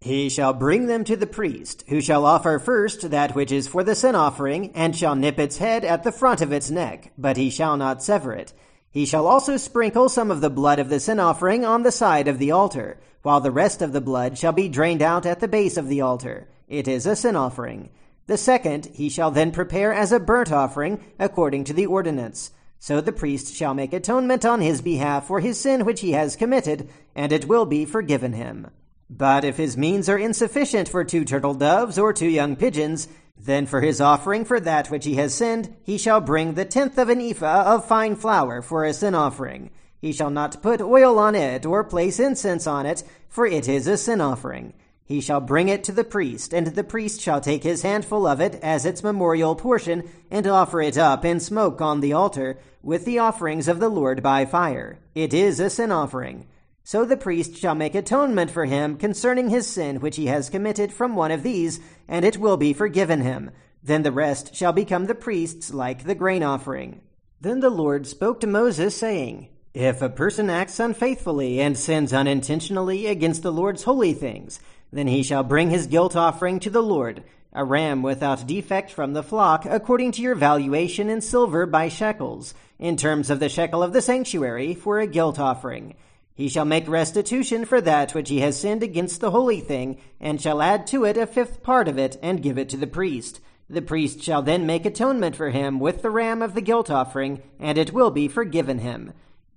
He 0.00 0.28
shall 0.28 0.52
bring 0.52 0.86
them 0.86 1.02
to 1.04 1.16
the 1.16 1.26
priest, 1.26 1.82
who 1.88 2.00
shall 2.00 2.24
offer 2.24 2.60
first 2.60 3.10
that 3.10 3.34
which 3.34 3.50
is 3.50 3.66
for 3.66 3.82
the 3.82 3.96
sin 3.96 4.14
offering, 4.14 4.70
and 4.74 4.94
shall 4.94 5.16
nip 5.16 5.40
its 5.40 5.58
head 5.58 5.84
at 5.84 6.04
the 6.04 6.12
front 6.12 6.40
of 6.40 6.52
its 6.52 6.70
neck, 6.70 7.12
but 7.18 7.36
he 7.36 7.50
shall 7.50 7.76
not 7.76 8.02
sever 8.02 8.32
it. 8.32 8.52
He 8.90 9.04
shall 9.04 9.26
also 9.26 9.56
sprinkle 9.56 10.08
some 10.08 10.30
of 10.30 10.40
the 10.40 10.50
blood 10.50 10.78
of 10.78 10.88
the 10.88 11.00
sin 11.00 11.18
offering 11.18 11.64
on 11.64 11.82
the 11.82 11.90
side 11.90 12.28
of 12.28 12.38
the 12.38 12.52
altar, 12.52 13.00
while 13.22 13.40
the 13.40 13.50
rest 13.50 13.82
of 13.82 13.92
the 13.92 14.00
blood 14.00 14.38
shall 14.38 14.52
be 14.52 14.68
drained 14.68 15.02
out 15.02 15.26
at 15.26 15.40
the 15.40 15.48
base 15.48 15.76
of 15.76 15.88
the 15.88 16.00
altar. 16.00 16.48
It 16.68 16.86
is 16.86 17.04
a 17.04 17.16
sin 17.16 17.34
offering. 17.34 17.90
The 18.28 18.36
second 18.36 18.86
he 18.94 19.08
shall 19.08 19.32
then 19.32 19.50
prepare 19.50 19.92
as 19.92 20.12
a 20.12 20.20
burnt 20.20 20.52
offering, 20.52 21.00
according 21.18 21.64
to 21.64 21.72
the 21.72 21.86
ordinance. 21.86 22.52
So 22.78 23.00
the 23.00 23.12
priest 23.12 23.52
shall 23.52 23.74
make 23.74 23.92
atonement 23.92 24.44
on 24.44 24.60
his 24.60 24.80
behalf 24.80 25.26
for 25.26 25.40
his 25.40 25.58
sin 25.58 25.84
which 25.84 26.02
he 26.02 26.12
has 26.12 26.36
committed, 26.36 26.88
and 27.16 27.32
it 27.32 27.48
will 27.48 27.66
be 27.66 27.84
forgiven 27.84 28.34
him. 28.34 28.68
But 29.10 29.44
if 29.44 29.56
his 29.56 29.76
means 29.76 30.08
are 30.08 30.18
insufficient 30.18 30.88
for 30.88 31.02
two 31.02 31.24
turtle 31.24 31.54
doves 31.54 31.98
or 31.98 32.12
two 32.12 32.28
young 32.28 32.56
pigeons, 32.56 33.08
then 33.38 33.66
for 33.66 33.80
his 33.80 34.00
offering 34.00 34.44
for 34.44 34.60
that 34.60 34.90
which 34.90 35.04
he 35.04 35.14
has 35.14 35.34
sinned, 35.34 35.74
he 35.82 35.96
shall 35.96 36.20
bring 36.20 36.54
the 36.54 36.64
tenth 36.64 36.98
of 36.98 37.08
an 37.08 37.20
ephah 37.20 37.74
of 37.74 37.86
fine 37.86 38.16
flour 38.16 38.60
for 38.60 38.84
a 38.84 38.92
sin 38.92 39.14
offering. 39.14 39.70
He 40.00 40.12
shall 40.12 40.30
not 40.30 40.62
put 40.62 40.80
oil 40.80 41.18
on 41.18 41.34
it 41.34 41.64
or 41.64 41.84
place 41.84 42.20
incense 42.20 42.66
on 42.66 42.86
it, 42.86 43.02
for 43.28 43.46
it 43.46 43.68
is 43.68 43.86
a 43.86 43.96
sin 43.96 44.20
offering. 44.20 44.74
He 45.04 45.22
shall 45.22 45.40
bring 45.40 45.68
it 45.68 45.84
to 45.84 45.92
the 45.92 46.04
priest, 46.04 46.52
and 46.52 46.66
the 46.66 46.84
priest 46.84 47.22
shall 47.22 47.40
take 47.40 47.62
his 47.62 47.82
handful 47.82 48.26
of 48.26 48.42
it 48.42 48.56
as 48.56 48.84
its 48.84 49.02
memorial 49.02 49.56
portion, 49.56 50.08
and 50.30 50.46
offer 50.46 50.82
it 50.82 50.98
up 50.98 51.24
in 51.24 51.40
smoke 51.40 51.80
on 51.80 52.00
the 52.00 52.12
altar, 52.12 52.58
with 52.82 53.06
the 53.06 53.18
offerings 53.18 53.68
of 53.68 53.80
the 53.80 53.88
Lord 53.88 54.22
by 54.22 54.44
fire. 54.44 54.98
It 55.14 55.32
is 55.32 55.60
a 55.60 55.70
sin 55.70 55.90
offering. 55.90 56.46
So 56.88 57.04
the 57.04 57.18
priest 57.18 57.54
shall 57.54 57.74
make 57.74 57.94
atonement 57.94 58.50
for 58.50 58.64
him 58.64 58.96
concerning 58.96 59.50
his 59.50 59.66
sin 59.66 60.00
which 60.00 60.16
he 60.16 60.24
has 60.28 60.48
committed 60.48 60.90
from 60.90 61.14
one 61.14 61.30
of 61.30 61.42
these, 61.42 61.80
and 62.08 62.24
it 62.24 62.38
will 62.38 62.56
be 62.56 62.72
forgiven 62.72 63.20
him. 63.20 63.50
Then 63.82 64.04
the 64.04 64.10
rest 64.10 64.54
shall 64.54 64.72
become 64.72 65.04
the 65.04 65.14
priest's 65.14 65.74
like 65.74 66.04
the 66.04 66.14
grain 66.14 66.42
offering. 66.42 67.02
Then 67.42 67.60
the 67.60 67.68
Lord 67.68 68.06
spoke 68.06 68.40
to 68.40 68.46
Moses, 68.46 68.96
saying, 68.96 69.50
If 69.74 70.00
a 70.00 70.08
person 70.08 70.48
acts 70.48 70.80
unfaithfully 70.80 71.60
and 71.60 71.76
sins 71.76 72.14
unintentionally 72.14 73.06
against 73.06 73.42
the 73.42 73.52
Lord's 73.52 73.82
holy 73.82 74.14
things, 74.14 74.58
then 74.90 75.08
he 75.08 75.22
shall 75.22 75.42
bring 75.42 75.68
his 75.68 75.88
guilt 75.88 76.16
offering 76.16 76.58
to 76.60 76.70
the 76.70 76.82
Lord, 76.82 77.22
a 77.52 77.66
ram 77.66 78.00
without 78.00 78.46
defect 78.46 78.90
from 78.92 79.12
the 79.12 79.22
flock, 79.22 79.66
according 79.66 80.12
to 80.12 80.22
your 80.22 80.34
valuation 80.34 81.10
in 81.10 81.20
silver 81.20 81.66
by 81.66 81.90
shekels, 81.90 82.54
in 82.78 82.96
terms 82.96 83.28
of 83.28 83.40
the 83.40 83.50
shekel 83.50 83.82
of 83.82 83.92
the 83.92 84.00
sanctuary, 84.00 84.74
for 84.74 85.00
a 85.00 85.06
guilt 85.06 85.38
offering. 85.38 85.94
He 86.38 86.48
shall 86.48 86.64
make 86.64 86.86
restitution 86.86 87.64
for 87.64 87.80
that 87.80 88.14
which 88.14 88.28
he 88.28 88.38
has 88.42 88.56
sinned 88.56 88.84
against 88.84 89.20
the 89.20 89.32
holy 89.32 89.58
thing, 89.58 89.98
and 90.20 90.40
shall 90.40 90.62
add 90.62 90.86
to 90.86 91.04
it 91.04 91.16
a 91.16 91.26
fifth 91.26 91.64
part 91.64 91.88
of 91.88 91.98
it, 91.98 92.16
and 92.22 92.40
give 92.40 92.56
it 92.56 92.68
to 92.68 92.76
the 92.76 92.86
priest. 92.86 93.40
The 93.68 93.82
priest 93.82 94.22
shall 94.22 94.40
then 94.40 94.64
make 94.64 94.86
atonement 94.86 95.34
for 95.34 95.50
him 95.50 95.80
with 95.80 96.00
the 96.00 96.12
ram 96.12 96.40
of 96.40 96.54
the 96.54 96.60
guilt 96.60 96.92
offering, 96.92 97.42
and 97.58 97.76
it 97.76 97.92
will 97.92 98.12
be 98.12 98.28
forgiven 98.28 98.78
him. 98.78 99.14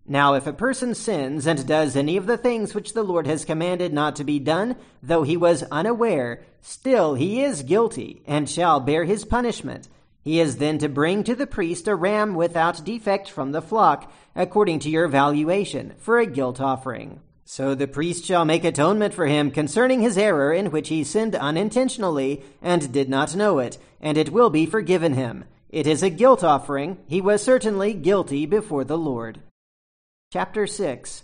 Now, 0.07 0.33
if 0.33 0.47
a 0.47 0.53
person 0.53 0.95
sins 0.95 1.45
and 1.45 1.67
does 1.67 1.95
any 1.95 2.17
of 2.17 2.25
the 2.25 2.35
things 2.35 2.73
which 2.73 2.93
the 2.93 3.03
Lord 3.03 3.27
has 3.27 3.45
commanded 3.45 3.93
not 3.93 4.15
to 4.15 4.23
be 4.23 4.39
done, 4.39 4.75
though 5.03 5.21
he 5.21 5.37
was 5.37 5.61
unaware, 5.71 6.41
still 6.61 7.13
he 7.13 7.43
is 7.43 7.61
guilty, 7.61 8.23
and 8.25 8.49
shall 8.49 8.79
bear 8.79 9.03
his 9.03 9.23
punishment. 9.23 9.87
He 10.23 10.39
is 10.39 10.57
then 10.57 10.79
to 10.79 10.89
bring 10.89 11.23
to 11.25 11.35
the 11.35 11.45
priest 11.45 11.87
a 11.87 11.95
ram 11.95 12.33
without 12.33 12.83
defect 12.83 13.29
from 13.29 13.51
the 13.51 13.61
flock, 13.61 14.11
according 14.35 14.79
to 14.79 14.89
your 14.89 15.07
valuation, 15.07 15.93
for 15.97 16.19
a 16.19 16.25
guilt 16.25 16.61
offering. 16.61 17.21
So 17.45 17.75
the 17.75 17.87
priest 17.87 18.23
shall 18.23 18.45
make 18.45 18.63
atonement 18.63 19.13
for 19.13 19.25
him 19.25 19.51
concerning 19.51 19.99
his 19.99 20.17
error 20.17 20.53
in 20.53 20.71
which 20.71 20.89
he 20.89 21.03
sinned 21.03 21.35
unintentionally 21.35 22.43
and 22.61 22.93
did 22.93 23.09
not 23.09 23.35
know 23.35 23.59
it, 23.59 23.77
and 23.99 24.17
it 24.17 24.31
will 24.31 24.49
be 24.49 24.65
forgiven 24.65 25.13
him. 25.13 25.45
It 25.69 25.87
is 25.87 26.03
a 26.03 26.09
guilt 26.09 26.43
offering. 26.43 26.99
He 27.07 27.19
was 27.19 27.43
certainly 27.43 27.93
guilty 27.93 28.45
before 28.45 28.83
the 28.83 28.97
Lord. 28.97 29.41
Chapter 30.31 30.65
6 30.65 31.23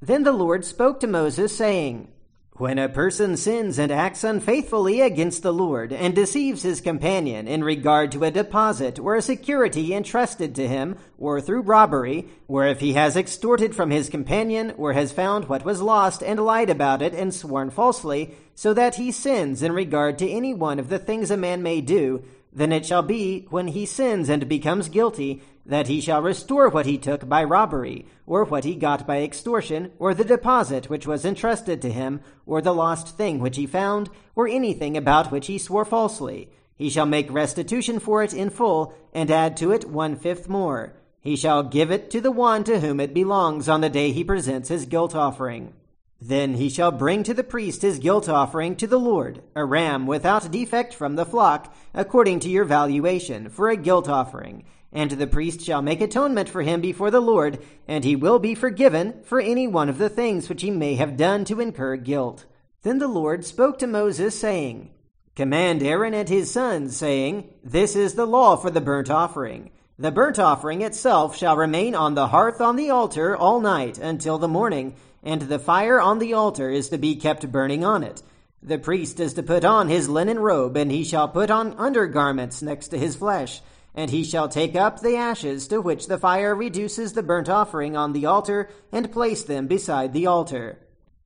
Then 0.00 0.22
the 0.22 0.32
Lord 0.32 0.64
spoke 0.64 1.00
to 1.00 1.06
Moses, 1.06 1.56
saying, 1.56 2.12
When 2.58 2.76
a 2.76 2.88
person 2.88 3.36
sins 3.36 3.78
and 3.78 3.92
acts 3.92 4.24
unfaithfully 4.24 5.00
against 5.00 5.44
the 5.44 5.52
Lord 5.52 5.92
and 5.92 6.12
deceives 6.12 6.62
his 6.62 6.80
companion 6.80 7.46
in 7.46 7.62
regard 7.62 8.10
to 8.10 8.24
a 8.24 8.32
deposit 8.32 8.98
or 8.98 9.14
a 9.14 9.22
security 9.22 9.94
entrusted 9.94 10.56
to 10.56 10.66
him, 10.66 10.96
or 11.20 11.40
through 11.40 11.60
robbery, 11.60 12.26
or 12.48 12.66
if 12.66 12.80
he 12.80 12.94
has 12.94 13.16
extorted 13.16 13.76
from 13.76 13.92
his 13.92 14.08
companion, 14.08 14.74
or 14.76 14.92
has 14.92 15.12
found 15.12 15.48
what 15.48 15.64
was 15.64 15.80
lost 15.80 16.20
and 16.20 16.40
lied 16.40 16.68
about 16.68 17.00
it 17.00 17.14
and 17.14 17.32
sworn 17.32 17.70
falsely, 17.70 18.34
so 18.56 18.74
that 18.74 18.96
he 18.96 19.12
sins 19.12 19.62
in 19.62 19.70
regard 19.70 20.18
to 20.18 20.28
any 20.28 20.52
one 20.52 20.80
of 20.80 20.88
the 20.88 20.98
things 20.98 21.30
a 21.30 21.36
man 21.36 21.62
may 21.62 21.80
do, 21.80 22.24
then 22.58 22.72
it 22.72 22.84
shall 22.84 23.02
be, 23.02 23.46
when 23.50 23.68
he 23.68 23.86
sins 23.86 24.28
and 24.28 24.48
becomes 24.48 24.88
guilty, 24.88 25.42
that 25.64 25.86
he 25.86 26.00
shall 26.00 26.20
restore 26.20 26.68
what 26.68 26.86
he 26.86 26.98
took 26.98 27.28
by 27.28 27.44
robbery, 27.44 28.06
or 28.26 28.44
what 28.44 28.64
he 28.64 28.74
got 28.74 29.06
by 29.06 29.22
extortion, 29.22 29.92
or 29.98 30.12
the 30.12 30.24
deposit 30.24 30.90
which 30.90 31.06
was 31.06 31.24
entrusted 31.24 31.80
to 31.80 31.92
him, 31.92 32.20
or 32.46 32.60
the 32.60 32.74
lost 32.74 33.16
thing 33.16 33.38
which 33.38 33.56
he 33.56 33.66
found, 33.66 34.10
or 34.34 34.48
anything 34.48 34.96
about 34.96 35.30
which 35.30 35.46
he 35.46 35.58
swore 35.58 35.84
falsely. 35.84 36.50
He 36.74 36.88
shall 36.90 37.06
make 37.06 37.32
restitution 37.32 37.98
for 37.98 38.22
it 38.22 38.32
in 38.32 38.50
full, 38.50 38.94
and 39.12 39.30
add 39.30 39.56
to 39.58 39.72
it 39.72 39.88
one 39.88 40.16
fifth 40.16 40.48
more. 40.48 40.94
He 41.20 41.36
shall 41.36 41.62
give 41.62 41.90
it 41.90 42.10
to 42.10 42.20
the 42.20 42.32
one 42.32 42.64
to 42.64 42.80
whom 42.80 43.00
it 43.00 43.12
belongs 43.12 43.68
on 43.68 43.80
the 43.80 43.90
day 43.90 44.12
he 44.12 44.24
presents 44.24 44.68
his 44.68 44.86
guilt 44.86 45.14
offering. 45.14 45.74
Then 46.20 46.54
he 46.54 46.68
shall 46.68 46.90
bring 46.90 47.22
to 47.22 47.34
the 47.34 47.44
priest 47.44 47.82
his 47.82 48.00
guilt 48.00 48.28
offering 48.28 48.74
to 48.76 48.88
the 48.88 48.98
Lord, 48.98 49.40
a 49.54 49.64
ram 49.64 50.06
without 50.06 50.50
defect 50.50 50.92
from 50.92 51.14
the 51.14 51.24
flock, 51.24 51.72
according 51.94 52.40
to 52.40 52.48
your 52.48 52.64
valuation, 52.64 53.48
for 53.48 53.68
a 53.68 53.76
guilt 53.76 54.08
offering. 54.08 54.64
And 54.92 55.12
the 55.12 55.28
priest 55.28 55.60
shall 55.60 55.80
make 55.80 56.00
atonement 56.00 56.48
for 56.48 56.62
him 56.62 56.80
before 56.80 57.12
the 57.12 57.20
Lord, 57.20 57.58
and 57.86 58.04
he 58.04 58.16
will 58.16 58.40
be 58.40 58.56
forgiven 58.56 59.22
for 59.22 59.40
any 59.40 59.68
one 59.68 59.88
of 59.88 59.98
the 59.98 60.08
things 60.08 60.48
which 60.48 60.62
he 60.62 60.70
may 60.72 60.96
have 60.96 61.16
done 61.16 61.44
to 61.44 61.60
incur 61.60 61.96
guilt. 61.96 62.46
Then 62.82 62.98
the 62.98 63.08
Lord 63.08 63.44
spoke 63.44 63.78
to 63.78 63.86
Moses, 63.86 64.38
saying, 64.38 64.90
Command 65.36 65.84
Aaron 65.84 66.14
and 66.14 66.28
his 66.28 66.50
sons, 66.50 66.96
saying, 66.96 67.48
This 67.62 67.94
is 67.94 68.14
the 68.14 68.26
law 68.26 68.56
for 68.56 68.70
the 68.70 68.80
burnt 68.80 69.08
offering. 69.08 69.70
The 70.00 70.10
burnt 70.10 70.38
offering 70.38 70.82
itself 70.82 71.36
shall 71.36 71.56
remain 71.56 71.94
on 71.94 72.14
the 72.14 72.28
hearth 72.28 72.60
on 72.60 72.76
the 72.76 72.90
altar 72.90 73.36
all 73.36 73.60
night 73.60 73.98
until 73.98 74.38
the 74.38 74.48
morning 74.48 74.94
and 75.22 75.42
the 75.42 75.58
fire 75.58 76.00
on 76.00 76.18
the 76.18 76.32
altar 76.32 76.70
is 76.70 76.88
to 76.88 76.98
be 76.98 77.16
kept 77.16 77.50
burning 77.50 77.84
on 77.84 78.02
it. 78.02 78.22
The 78.62 78.78
priest 78.78 79.20
is 79.20 79.34
to 79.34 79.42
put 79.42 79.64
on 79.64 79.88
his 79.88 80.08
linen 80.08 80.38
robe, 80.38 80.76
and 80.76 80.90
he 80.90 81.04
shall 81.04 81.28
put 81.28 81.50
on 81.50 81.74
undergarments 81.78 82.60
next 82.62 82.88
to 82.88 82.98
his 82.98 83.16
flesh, 83.16 83.60
and 83.94 84.10
he 84.10 84.24
shall 84.24 84.48
take 84.48 84.74
up 84.74 85.00
the 85.00 85.16
ashes 85.16 85.68
to 85.68 85.80
which 85.80 86.06
the 86.06 86.18
fire 86.18 86.54
reduces 86.54 87.12
the 87.12 87.22
burnt 87.22 87.48
offering 87.48 87.96
on 87.96 88.12
the 88.12 88.26
altar, 88.26 88.68
and 88.92 89.12
place 89.12 89.42
them 89.44 89.66
beside 89.66 90.12
the 90.12 90.26
altar. 90.26 90.78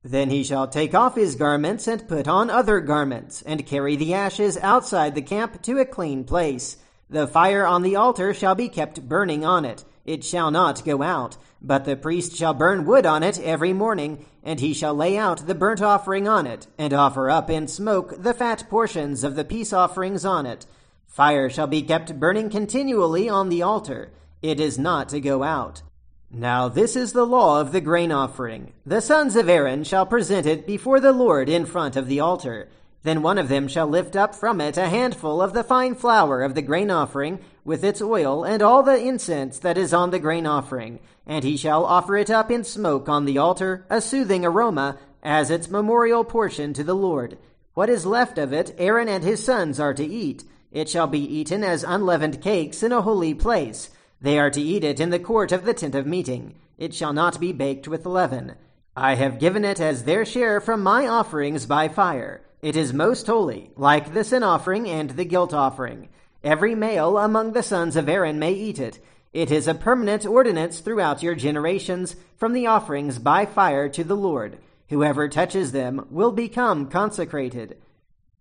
Then 0.03 0.29
he 0.29 0.43
shall 0.43 0.67
take 0.67 0.93
off 0.93 1.15
his 1.15 1.35
garments 1.35 1.87
and 1.87 2.07
put 2.07 2.27
on 2.27 2.49
other 2.49 2.81
garments, 2.81 3.41
and 3.41 3.65
carry 3.65 3.95
the 3.95 4.13
ashes 4.13 4.57
outside 4.57 5.15
the 5.15 5.21
camp 5.21 5.61
to 5.63 5.79
a 5.79 5.85
clean 5.85 6.23
place. 6.23 6.77
The 7.09 7.27
fire 7.27 7.65
on 7.65 7.83
the 7.83 7.95
altar 7.95 8.33
shall 8.33 8.55
be 8.55 8.69
kept 8.69 9.07
burning 9.07 9.45
on 9.45 9.65
it. 9.65 9.85
It 10.05 10.23
shall 10.23 10.51
not 10.51 10.83
go 10.83 11.01
out. 11.01 11.37
But 11.63 11.85
the 11.85 11.95
priest 11.95 12.35
shall 12.35 12.53
burn 12.53 12.85
wood 12.85 13.05
on 13.05 13.23
it 13.23 13.39
every 13.39 13.71
morning, 13.71 14.25
and 14.43 14.59
he 14.59 14.73
shall 14.73 14.93
lay 14.93 15.17
out 15.17 15.47
the 15.47 15.55
burnt 15.55 15.81
offering 15.81 16.27
on 16.27 16.45
it, 16.45 16.67
and 16.77 16.93
offer 16.93 17.29
up 17.29 17.49
in 17.49 17.69
smoke 17.69 18.21
the 18.21 18.33
fat 18.33 18.65
portions 18.69 19.23
of 19.23 19.35
the 19.35 19.45
peace 19.45 19.71
offerings 19.71 20.25
on 20.25 20.45
it. 20.45 20.65
Fire 21.07 21.49
shall 21.49 21.67
be 21.67 21.81
kept 21.81 22.19
burning 22.19 22.49
continually 22.49 23.29
on 23.29 23.47
the 23.47 23.61
altar. 23.61 24.11
It 24.41 24.59
is 24.59 24.77
not 24.77 25.07
to 25.09 25.21
go 25.21 25.43
out. 25.43 25.81
Now 26.29 26.67
this 26.67 26.95
is 26.95 27.13
the 27.13 27.25
law 27.25 27.61
of 27.61 27.71
the 27.71 27.79
grain 27.79 28.11
offering. 28.11 28.73
The 28.85 28.99
sons 28.99 29.35
of 29.35 29.47
Aaron 29.47 29.83
shall 29.83 30.05
present 30.05 30.45
it 30.45 30.67
before 30.67 30.99
the 30.99 31.13
Lord 31.13 31.47
in 31.47 31.65
front 31.65 31.95
of 31.95 32.07
the 32.07 32.19
altar. 32.19 32.67
Then 33.03 33.21
one 33.21 33.37
of 33.37 33.49
them 33.49 33.67
shall 33.67 33.87
lift 33.87 34.15
up 34.15 34.33
from 34.33 34.61
it 34.61 34.77
a 34.77 34.87
handful 34.87 35.41
of 35.41 35.53
the 35.53 35.63
fine 35.63 35.93
flour 35.93 36.41
of 36.41 36.55
the 36.55 36.61
grain 36.61 36.89
offering, 36.89 37.39
with 37.65 37.83
its 37.83 38.01
oil, 38.01 38.45
and 38.45 38.61
all 38.61 38.81
the 38.81 38.97
incense 38.97 39.59
that 39.59 39.77
is 39.77 39.93
on 39.93 40.11
the 40.11 40.19
grain 40.19 40.45
offering, 40.45 40.99
and 41.27 41.43
he 41.43 41.57
shall 41.57 41.85
offer 41.85 42.15
it 42.15 42.29
up 42.29 42.49
in 42.49 42.63
smoke 42.63 43.09
on 43.09 43.25
the 43.25 43.37
altar, 43.37 43.85
a 43.89 43.99
soothing 43.99 44.45
aroma, 44.45 44.97
as 45.21 45.49
its 45.49 45.69
memorial 45.69 46.23
portion 46.23 46.73
to 46.73 46.83
the 46.83 46.95
Lord. 46.95 47.37
What 47.73 47.89
is 47.89 48.05
left 48.05 48.37
of 48.37 48.53
it, 48.53 48.73
Aaron 48.77 49.09
and 49.09 49.23
his 49.23 49.43
sons 49.43 49.79
are 49.79 49.93
to 49.93 50.05
eat. 50.05 50.43
It 50.71 50.87
shall 50.87 51.07
be 51.07 51.19
eaten 51.19 51.63
as 51.63 51.83
unleavened 51.83 52.41
cakes 52.41 52.83
in 52.83 52.91
a 52.91 53.01
holy 53.01 53.33
place. 53.33 53.89
They 54.21 54.39
are 54.39 54.49
to 54.51 54.61
eat 54.61 54.83
it 54.83 54.99
in 54.99 55.09
the 55.09 55.19
court 55.19 55.51
of 55.51 55.65
the 55.65 55.73
tent 55.73 55.95
of 55.95 56.07
meeting. 56.07 56.55
It 56.77 56.93
shall 56.93 57.13
not 57.13 57.39
be 57.39 57.51
baked 57.51 57.87
with 57.87 58.05
leaven. 58.05 58.55
I 58.95 59.15
have 59.15 59.39
given 59.39 59.65
it 59.65 59.79
as 59.81 60.03
their 60.03 60.23
share 60.23 60.61
from 60.61 60.81
my 60.81 61.07
offerings 61.07 61.65
by 61.65 61.89
fire. 61.89 62.41
It 62.63 62.77
is 62.77 62.93
most 62.93 63.27
holy, 63.27 63.71
like 63.75 64.13
the 64.13 64.23
sin 64.23 64.41
offering 64.41 64.87
and 64.87 65.09
the 65.09 65.25
guilt 65.25 65.53
offering. 65.53 66.07
Every 66.45 66.75
male 66.75 67.17
among 67.17 67.51
the 67.51 67.61
sons 67.61 67.97
of 67.97 68.07
Aaron 68.07 68.39
may 68.39 68.53
eat 68.53 68.79
it. 68.79 68.99
It 69.33 69.51
is 69.51 69.67
a 69.67 69.75
permanent 69.75 70.25
ordinance 70.25 70.79
throughout 70.79 71.21
your 71.21 71.35
generations 71.35 72.15
from 72.37 72.53
the 72.53 72.67
offerings 72.67 73.19
by 73.19 73.45
fire 73.45 73.89
to 73.89 74.05
the 74.05 74.15
Lord. 74.15 74.59
Whoever 74.87 75.27
touches 75.27 75.73
them 75.73 76.07
will 76.09 76.31
become 76.31 76.87
consecrated. 76.87 77.79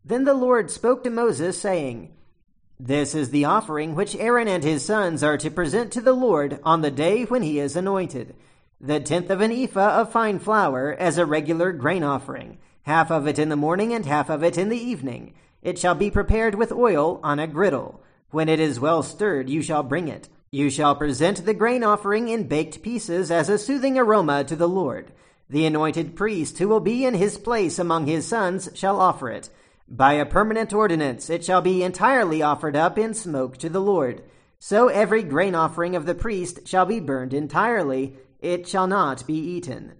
Then 0.04 0.22
the 0.22 0.34
Lord 0.34 0.70
spoke 0.70 1.02
to 1.02 1.10
Moses, 1.10 1.60
saying, 1.60 2.14
This 2.78 3.16
is 3.16 3.30
the 3.30 3.46
offering 3.46 3.96
which 3.96 4.14
Aaron 4.14 4.46
and 4.46 4.62
his 4.62 4.84
sons 4.84 5.24
are 5.24 5.38
to 5.38 5.50
present 5.50 5.90
to 5.94 6.00
the 6.00 6.12
Lord 6.12 6.60
on 6.62 6.82
the 6.82 6.92
day 6.92 7.24
when 7.24 7.42
he 7.42 7.58
is 7.58 7.74
anointed. 7.74 8.36
The 8.80 9.00
tenth 9.00 9.30
of 9.30 9.40
an 9.40 9.50
ephah 9.50 10.00
of 10.00 10.12
fine 10.12 10.38
flour 10.38 10.94
as 10.96 11.18
a 11.18 11.26
regular 11.26 11.72
grain 11.72 12.04
offering 12.04 12.58
half 12.82 13.10
of 13.10 13.26
it 13.26 13.38
in 13.38 13.48
the 13.48 13.56
morning 13.56 13.92
and 13.92 14.06
half 14.06 14.28
of 14.28 14.42
it 14.42 14.58
in 14.58 14.68
the 14.68 14.78
evening. 14.78 15.34
It 15.62 15.78
shall 15.78 15.94
be 15.94 16.10
prepared 16.10 16.54
with 16.54 16.72
oil 16.72 17.20
on 17.22 17.38
a 17.38 17.46
griddle. 17.46 18.02
When 18.30 18.48
it 18.48 18.60
is 18.60 18.80
well 18.80 19.02
stirred, 19.02 19.48
you 19.48 19.62
shall 19.62 19.82
bring 19.82 20.08
it. 20.08 20.28
You 20.50 20.68
shall 20.68 20.94
present 20.96 21.44
the 21.44 21.54
grain 21.54 21.84
offering 21.84 22.28
in 22.28 22.48
baked 22.48 22.82
pieces 22.82 23.30
as 23.30 23.48
a 23.48 23.58
soothing 23.58 23.96
aroma 23.96 24.44
to 24.44 24.56
the 24.56 24.68
Lord. 24.68 25.12
The 25.48 25.66
anointed 25.66 26.16
priest 26.16 26.58
who 26.58 26.68
will 26.68 26.80
be 26.80 27.04
in 27.04 27.14
his 27.14 27.38
place 27.38 27.78
among 27.78 28.06
his 28.06 28.26
sons 28.26 28.68
shall 28.74 29.00
offer 29.00 29.30
it. 29.30 29.48
By 29.88 30.14
a 30.14 30.26
permanent 30.26 30.72
ordinance 30.72 31.28
it 31.28 31.44
shall 31.44 31.60
be 31.60 31.82
entirely 31.82 32.42
offered 32.42 32.76
up 32.76 32.98
in 32.98 33.14
smoke 33.14 33.58
to 33.58 33.68
the 33.68 33.80
Lord. 33.80 34.22
So 34.58 34.88
every 34.88 35.22
grain 35.22 35.54
offering 35.54 35.94
of 35.94 36.06
the 36.06 36.14
priest 36.14 36.66
shall 36.66 36.86
be 36.86 37.00
burned 37.00 37.34
entirely, 37.34 38.16
it 38.40 38.66
shall 38.66 38.86
not 38.86 39.26
be 39.26 39.34
eaten. 39.34 39.92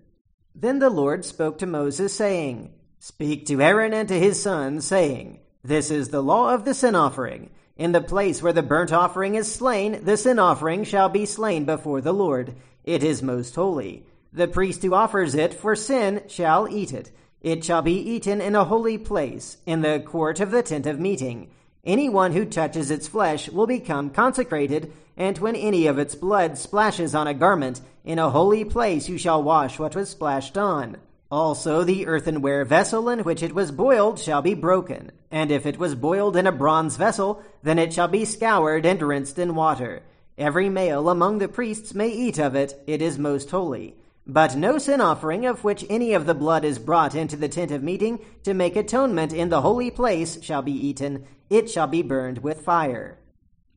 Then 0.54 0.78
the 0.78 0.90
Lord 0.90 1.25
spoke 1.25 1.59
to 1.59 1.66
Moses, 1.66 2.14
saying, 2.14 2.73
Speak 2.99 3.47
to 3.47 3.61
Aaron 3.61 3.92
and 3.92 4.09
to 4.09 4.18
his 4.18 4.40
sons, 4.40 4.87
saying, 4.87 5.40
This 5.64 5.90
is 5.90 6.09
the 6.09 6.23
law 6.23 6.54
of 6.54 6.64
the 6.64 6.75
sin 6.75 6.94
offering. 6.94 7.50
In 7.76 7.92
the 7.92 8.00
place 8.00 8.42
where 8.42 8.52
the 8.52 8.62
burnt 8.62 8.92
offering 8.92 9.35
is 9.35 9.52
slain, 9.52 10.04
the 10.04 10.16
sin 10.16 10.38
offering 10.38 10.85
shall 10.85 11.09
be 11.09 11.26
slain 11.26 11.64
before 11.64 12.00
the 12.00 12.12
Lord. 12.12 12.54
It 12.85 13.02
is 13.02 13.23
most 13.23 13.54
holy. 13.54 14.06
The 14.32 14.47
priest 14.47 14.82
who 14.82 14.94
offers 14.94 15.35
it 15.35 15.54
for 15.54 15.75
sin 15.75 16.23
shall 16.28 16.68
eat 16.68 16.92
it. 16.92 17.11
It 17.40 17.64
shall 17.64 17.82
be 17.82 17.94
eaten 17.94 18.40
in 18.40 18.54
a 18.54 18.64
holy 18.64 18.99
place, 18.99 19.56
in 19.66 19.80
the 19.80 20.00
court 20.06 20.38
of 20.38 20.50
the 20.50 20.62
tent 20.62 20.87
of 20.87 21.00
meeting. 21.00 21.50
Anyone 21.85 22.32
who 22.32 22.44
touches 22.44 22.90
its 22.90 23.09
flesh 23.09 23.49
will 23.49 23.66
become 23.66 24.11
consecrated, 24.11 24.92
and 25.16 25.38
when 25.38 25.57
any 25.57 25.87
of 25.87 25.99
its 25.99 26.14
blood 26.14 26.57
splashes 26.59 27.14
on 27.14 27.26
a 27.26 27.35
garment, 27.35 27.81
in 28.04 28.19
a 28.19 28.31
holy 28.31 28.64
place 28.64 29.09
you 29.09 29.19
shall 29.19 29.42
wash 29.42 29.78
what 29.78 29.95
was 29.95 30.11
splashed 30.11 30.57
on. 30.59 30.97
Also 31.31 31.83
the 31.83 32.07
earthenware 32.07 32.64
vessel 32.64 33.09
in 33.09 33.21
which 33.21 33.42
it 33.42 33.54
was 33.54 33.71
boiled 33.71 34.19
shall 34.19 34.42
be 34.42 34.54
broken, 34.54 35.11
and 35.31 35.50
if 35.50 35.64
it 35.64 35.78
was 35.78 35.95
boiled 35.95 36.37
in 36.37 36.47
a 36.47 36.52
bronze 36.52 36.97
vessel, 36.97 37.42
then 37.62 37.78
it 37.78 37.92
shall 37.92 38.09
be 38.09 38.25
scoured 38.25 38.85
and 38.85 39.00
rinsed 39.00 39.38
in 39.38 39.54
water. 39.54 40.02
Every 40.37 40.69
male 40.69 41.09
among 41.09 41.38
the 41.38 41.49
priests 41.49 41.95
may 41.95 42.09
eat 42.09 42.38
of 42.38 42.54
it, 42.54 42.75
it 42.87 43.00
is 43.00 43.19
most 43.19 43.50
holy. 43.50 43.97
But 44.26 44.57
no 44.57 44.78
sin 44.78 45.00
offering 45.00 45.47
of 45.47 45.64
which 45.64 45.85
any 45.88 46.12
of 46.12 46.26
the 46.26 46.35
blood 46.35 46.64
is 46.64 46.78
brought 46.78 47.14
into 47.14 47.37
the 47.37 47.49
tent 47.49 47.71
of 47.71 47.83
meeting 47.83 48.21
to 48.45 48.54
make 48.54 48.76
atonement 48.76 49.33
in 49.33 49.49
the 49.49 49.62
holy 49.62 49.90
place 49.90 50.42
shall 50.42 50.62
be 50.62 50.73
eaten, 50.73 51.25
it 51.50 51.71
shall 51.71 51.87
be 51.87 52.02
burned 52.02 52.38
with 52.38 52.61
fire. 52.61 53.19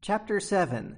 Chapter 0.02 0.40
7 0.40 0.98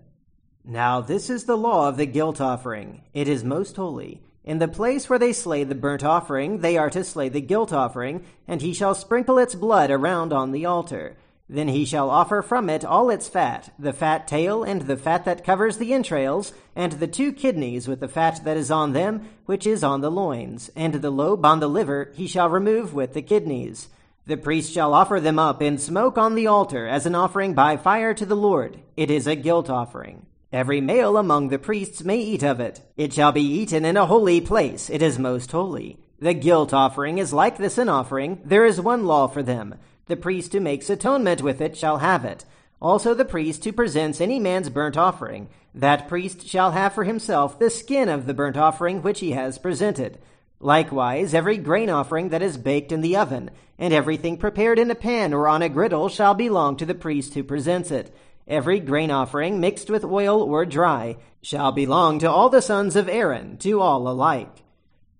Now 0.70 1.00
this 1.00 1.30
is 1.30 1.46
the 1.46 1.56
law 1.56 1.88
of 1.88 1.96
the 1.96 2.06
guilt 2.06 2.42
offering. 2.42 3.02
It 3.14 3.30
is 3.30 3.42
most 3.42 3.78
holy. 3.78 4.22
In 4.44 4.60
the 4.60 4.68
place 4.68 5.10
where 5.10 5.18
they 5.18 5.32
slay 5.32 5.64
the 5.64 5.76
burnt 5.76 6.04
offering, 6.04 6.60
they 6.60 6.78
are 6.78 6.90
to 6.90 7.06
slay 7.06 7.30
the 7.30 7.40
guilt 7.40 7.72
offering, 7.72 8.26
and 8.50 8.62
he 8.62 8.74
shall 8.74 8.94
sprinkle 8.94 9.38
its 9.38 9.56
blood 9.56 9.90
around 9.90 10.34
on 10.34 10.52
the 10.52 10.66
altar. 10.66 11.16
Then 11.48 11.70
he 11.70 11.86
shall 11.86 12.10
offer 12.10 12.42
from 12.42 12.70
it 12.70 12.84
all 12.84 13.10
its 13.10 13.30
fat, 13.30 13.74
the 13.80 13.94
fat 13.94 14.28
tail, 14.28 14.66
and 14.66 14.82
the 14.82 14.98
fat 14.98 15.24
that 15.24 15.46
covers 15.46 15.78
the 15.78 15.94
entrails, 15.94 16.52
and 16.76 16.92
the 16.92 17.08
two 17.08 17.32
kidneys 17.32 17.88
with 17.88 18.02
the 18.02 18.10
fat 18.10 18.44
that 18.44 18.58
is 18.58 18.70
on 18.70 18.92
them, 18.92 19.30
which 19.46 19.66
is 19.66 19.86
on 19.86 20.02
the 20.02 20.12
loins, 20.12 20.70
and 20.76 20.96
the 20.96 21.12
lobe 21.12 21.46
on 21.46 21.62
the 21.62 21.70
liver 21.70 22.12
he 22.14 22.28
shall 22.28 22.50
remove 22.50 22.94
with 22.94 23.14
the 23.14 23.22
kidneys. 23.22 23.88
The 24.26 24.36
priest 24.36 24.74
shall 24.74 24.94
offer 24.94 25.22
them 25.22 25.40
up 25.40 25.62
in 25.62 25.78
smoke 25.78 26.18
on 26.18 26.36
the 26.36 26.48
altar 26.48 26.86
as 26.86 27.06
an 27.06 27.16
offering 27.16 27.54
by 27.54 27.78
fire 27.78 28.14
to 28.16 28.26
the 28.26 28.36
Lord. 28.36 28.80
It 28.98 29.10
is 29.10 29.28
a 29.28 29.36
guilt 29.36 29.70
offering. 29.70 30.27
Every 30.52 30.80
male 30.80 31.18
among 31.18 31.50
the 31.50 31.60
priests 31.60 32.04
may 32.04 32.20
eat 32.20 32.42
of 32.42 32.62
it. 32.62 32.82
It 32.96 33.12
shall 33.12 33.34
be 33.34 33.42
eaten 33.42 33.84
in 33.84 33.98
a 33.98 34.06
holy 34.06 34.40
place. 34.40 34.90
It 34.90 35.02
is 35.02 35.20
most 35.20 35.52
holy. 35.52 36.00
The 36.20 36.34
guilt 36.34 36.74
offering 36.74 37.18
is 37.18 37.34
like 37.34 37.58
the 37.58 37.70
sin 37.70 37.90
offering. 37.90 38.42
There 38.46 38.66
is 38.66 38.80
one 38.80 39.06
law 39.06 39.28
for 39.28 39.44
them. 39.44 39.76
The 40.06 40.16
priest 40.16 40.54
who 40.54 40.62
makes 40.62 40.90
atonement 40.90 41.42
with 41.42 41.60
it 41.60 41.76
shall 41.76 41.98
have 41.98 42.24
it. 42.24 42.46
Also 42.82 43.14
the 43.14 43.26
priest 43.26 43.66
who 43.66 43.74
presents 43.74 44.22
any 44.22 44.40
man's 44.40 44.70
burnt 44.70 44.96
offering. 44.96 45.50
That 45.76 46.08
priest 46.08 46.48
shall 46.48 46.72
have 46.72 46.94
for 46.94 47.04
himself 47.04 47.60
the 47.60 47.70
skin 47.70 48.08
of 48.08 48.26
the 48.26 48.34
burnt 48.34 48.56
offering 48.56 49.02
which 49.02 49.20
he 49.20 49.32
has 49.32 49.58
presented. 49.58 50.18
Likewise, 50.60 51.34
every 51.34 51.58
grain 51.58 51.90
offering 51.90 52.30
that 52.30 52.42
is 52.42 52.58
baked 52.58 52.92
in 52.92 53.02
the 53.02 53.18
oven, 53.18 53.52
and 53.78 53.94
everything 53.94 54.38
prepared 54.38 54.80
in 54.80 54.90
a 54.90 54.96
pan 54.96 55.34
or 55.34 55.48
on 55.48 55.62
a 55.62 55.70
griddle 55.70 56.10
shall 56.10 56.34
belong 56.34 56.78
to 56.78 56.86
the 56.86 56.96
priest 56.96 57.36
who 57.36 57.44
presents 57.44 57.92
it. 57.92 58.16
Every 58.48 58.80
grain 58.80 59.12
offering 59.12 59.60
mixed 59.60 59.90
with 59.90 60.06
oil 60.06 60.42
or 60.42 60.66
dry 60.66 61.18
shall 61.42 61.74
belong 61.74 62.20
to 62.20 62.32
all 62.32 62.50
the 62.50 62.62
sons 62.62 62.96
of 62.96 63.10
Aaron, 63.10 63.58
to 63.58 63.82
all 63.82 64.08
alike. 64.08 64.64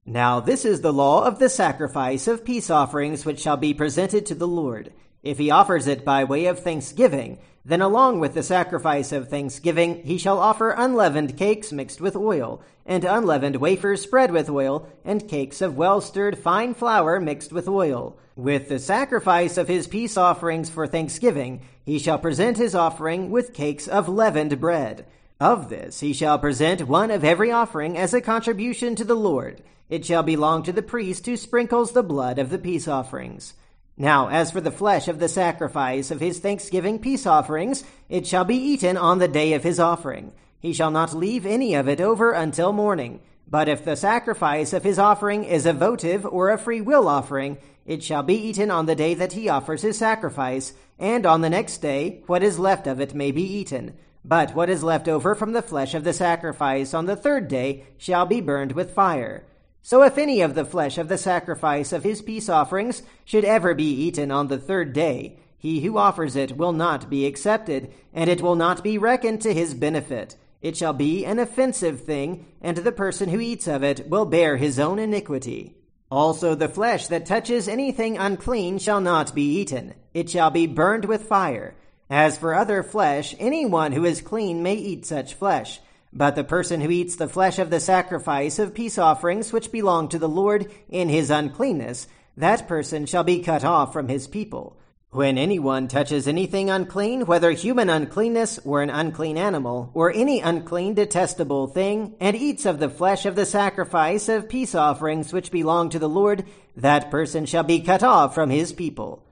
Now 0.06 0.40
this 0.40 0.64
is 0.64 0.80
the 0.80 0.94
law 0.94 1.26
of 1.26 1.38
the 1.38 1.50
sacrifice 1.50 2.30
of 2.30 2.46
peace 2.46 2.70
offerings 2.70 3.26
which 3.26 3.42
shall 3.42 3.58
be 3.58 3.74
presented 3.74 4.26
to 4.28 4.36
the 4.36 4.48
Lord. 4.48 4.94
If 5.24 5.38
he 5.40 5.52
offers 5.52 5.88
it 5.88 6.06
by 6.06 6.24
way 6.24 6.46
of 6.46 6.60
thanksgiving, 6.60 7.40
then 7.68 7.82
along 7.82 8.18
with 8.18 8.34
the 8.34 8.42
sacrifice 8.42 9.12
of 9.12 9.28
thanksgiving 9.28 10.02
he 10.06 10.18
shall 10.18 10.40
offer 10.40 10.70
unleavened 10.72 11.36
cakes 11.36 11.74
mixed 11.74 12.00
with 12.00 12.16
oil, 12.16 12.62
and 12.86 13.04
unleavened 13.04 13.58
wafers 13.58 14.02
spread 14.02 14.32
with 14.32 14.50
oil, 14.50 14.88
and 15.04 15.28
cakes 15.28 15.62
of 15.62 15.76
well 15.76 16.00
stirred 16.00 16.38
fine 16.38 16.74
flour 16.74 17.20
mixed 17.20 17.52
with 17.52 17.68
oil. 17.68 18.16
With 18.38 18.70
the 18.70 18.80
sacrifice 18.80 19.58
of 19.58 19.68
his 19.68 19.86
peace 19.86 20.16
offerings 20.16 20.70
for 20.70 20.88
thanksgiving, 20.88 21.60
he 21.84 22.00
shall 22.00 22.18
present 22.18 22.56
his 22.56 22.74
offering 22.74 23.32
with 23.32 23.54
cakes 23.54 23.86
of 23.86 24.08
leavened 24.08 24.62
bread. 24.62 25.06
Of 25.38 25.68
this 25.68 26.00
he 26.00 26.14
shall 26.14 26.40
present 26.40 26.88
one 26.88 27.12
of 27.12 27.26
every 27.26 27.52
offering 27.52 27.98
as 27.98 28.14
a 28.14 28.22
contribution 28.22 28.96
to 28.96 29.04
the 29.04 29.14
Lord. 29.14 29.62
It 29.90 30.06
shall 30.06 30.24
belong 30.24 30.64
to 30.64 30.72
the 30.72 30.82
priest 30.82 31.26
who 31.26 31.36
sprinkles 31.36 31.92
the 31.92 32.02
blood 32.02 32.40
of 32.40 32.50
the 32.50 32.60
peace 32.60 32.88
offerings. 32.88 33.56
Now, 33.98 34.30
as 34.30 34.52
for 34.52 34.62
the 34.62 34.72
flesh 34.72 35.08
of 35.08 35.18
the 35.18 35.28
sacrifice 35.28 36.12
of 36.12 36.20
his 36.20 36.38
thanksgiving 36.38 37.00
peace 37.00 37.26
offerings, 37.26 37.84
it 38.10 38.28
shall 38.28 38.46
be 38.46 38.56
eaten 38.56 38.96
on 38.96 39.18
the 39.18 39.28
day 39.28 39.54
of 39.54 39.64
his 39.64 39.80
offering. 39.80 40.34
He 40.60 40.72
shall 40.72 40.92
not 40.92 41.16
leave 41.16 41.46
any 41.46 41.74
of 41.74 41.90
it 41.90 42.00
over 42.00 42.32
until 42.32 42.72
morning. 42.72 43.22
But 43.50 43.68
if 43.68 43.84
the 43.84 43.96
sacrifice 43.96 44.74
of 44.74 44.84
his 44.84 45.00
offering 45.00 45.46
is 45.46 45.66
a 45.66 45.74
votive 45.74 46.26
or 46.26 46.52
a 46.52 46.58
free 46.58 46.82
will 46.82 47.08
offering, 47.08 47.58
it 47.86 48.04
shall 48.04 48.22
be 48.22 48.36
eaten 48.36 48.70
on 48.70 48.86
the 48.86 48.96
day 48.96 49.14
that 49.16 49.34
he 49.34 49.50
offers 49.50 49.82
his 49.82 49.98
sacrifice, 49.98 50.74
and 51.00 51.26
on 51.26 51.42
the 51.42 51.50
next 51.50 51.78
day 51.78 52.22
what 52.28 52.44
is 52.44 52.60
left 52.60 52.86
of 52.86 53.00
it 53.00 53.16
may 53.16 53.32
be 53.32 53.44
eaten. 53.44 53.94
But 54.24 54.54
what 54.54 54.70
is 54.70 54.84
left 54.84 55.08
over 55.08 55.34
from 55.34 55.54
the 55.54 55.62
flesh 55.62 55.94
of 55.94 56.04
the 56.04 56.14
sacrifice 56.14 56.94
on 56.94 57.06
the 57.06 57.16
third 57.16 57.48
day 57.48 57.86
shall 57.98 58.26
be 58.26 58.42
burned 58.42 58.74
with 58.74 58.94
fire. 58.94 59.46
So 59.88 60.04
if 60.04 60.18
any 60.18 60.42
of 60.42 60.54
the 60.54 60.66
flesh 60.66 60.98
of 60.98 61.08
the 61.08 61.18
sacrifice 61.18 61.94
of 61.94 62.04
his 62.04 62.22
peace 62.22 62.50
offerings 62.50 63.04
should 63.24 63.46
ever 63.46 63.74
be 63.74 63.90
eaten 63.90 64.32
on 64.32 64.50
the 64.50 64.58
third 64.58 64.92
day, 64.92 65.40
he 65.58 65.80
who 65.80 65.98
offers 65.98 66.36
it 66.36 66.58
will 66.58 66.74
not 66.74 67.10
be 67.10 67.26
accepted, 67.26 67.94
and 68.14 68.30
it 68.30 68.42
will 68.42 68.58
not 68.58 68.84
be 68.84 68.98
reckoned 68.98 69.42
to 69.44 69.54
his 69.54 69.74
benefit. 69.74 70.36
It 70.62 70.76
shall 70.76 70.92
be 70.92 71.26
an 71.26 71.40
offensive 71.40 72.02
thing, 72.02 72.48
and 72.60 72.76
the 72.76 72.92
person 72.92 73.30
who 73.30 73.40
eats 73.40 73.66
of 73.66 73.82
it 73.82 74.10
will 74.10 74.26
bear 74.26 74.58
his 74.58 74.78
own 74.78 75.00
iniquity. 75.00 75.78
Also 76.12 76.54
the 76.54 76.68
flesh 76.68 77.08
that 77.08 77.26
touches 77.26 77.70
anything 77.70 78.18
unclean 78.18 78.80
shall 78.80 79.00
not 79.00 79.34
be 79.34 79.44
eaten. 79.44 79.94
It 80.14 80.30
shall 80.30 80.50
be 80.50 80.68
burned 80.68 81.06
with 81.06 81.30
fire. 81.30 81.78
As 82.10 82.38
for 82.38 82.54
other 82.54 82.84
flesh, 82.84 83.36
any 83.40 83.66
one 83.66 83.94
who 83.94 84.04
is 84.04 84.20
clean 84.20 84.62
may 84.62 84.76
eat 84.76 85.06
such 85.06 85.36
flesh. 85.36 85.80
But 86.14 86.36
the 86.36 86.44
person 86.44 86.82
who 86.82 86.90
eats 86.90 87.16
the 87.16 87.28
flesh 87.28 87.60
of 87.60 87.70
the 87.70 87.80
sacrifice 87.80 88.60
of 88.60 88.74
peace 88.74 88.98
offerings 88.98 89.52
which 89.52 89.72
belong 89.72 90.10
to 90.10 90.20
the 90.20 90.30
Lord 90.30 90.72
in 90.90 91.10
his 91.10 91.30
uncleanness, 91.30 92.08
that 92.38 92.68
person 92.68 93.06
shall 93.06 93.24
be 93.24 93.40
cut 93.40 93.66
off 93.66 93.94
from 93.94 94.08
his 94.08 94.28
people. 94.28 94.78
When 95.10 95.38
anyone 95.38 95.88
touches 95.88 96.28
anything 96.28 96.70
unclean, 96.70 97.26
whether 97.26 97.52
human 97.52 97.90
uncleanness 97.90 98.60
or 98.66 98.82
an 98.82 98.90
unclean 98.90 99.38
animal, 99.38 99.90
or 99.94 100.14
any 100.14 100.42
unclean 100.42 100.96
detestable 100.96 101.68
thing, 101.68 102.16
and 102.20 102.36
eats 102.36 102.66
of 102.66 102.80
the 102.80 102.90
flesh 102.90 103.26
of 103.26 103.36
the 103.36 103.46
sacrifice 103.46 104.28
of 104.28 104.50
peace 104.50 104.76
offerings 104.76 105.32
which 105.32 105.52
belong 105.52 105.90
to 105.90 106.00
the 106.00 106.10
Lord, 106.10 106.46
that 106.76 107.10
person 107.10 107.46
shall 107.46 107.64
be 107.64 107.80
cut 107.80 108.04
off 108.04 108.36
from 108.36 108.50
his 108.50 108.74
people. 108.74 109.24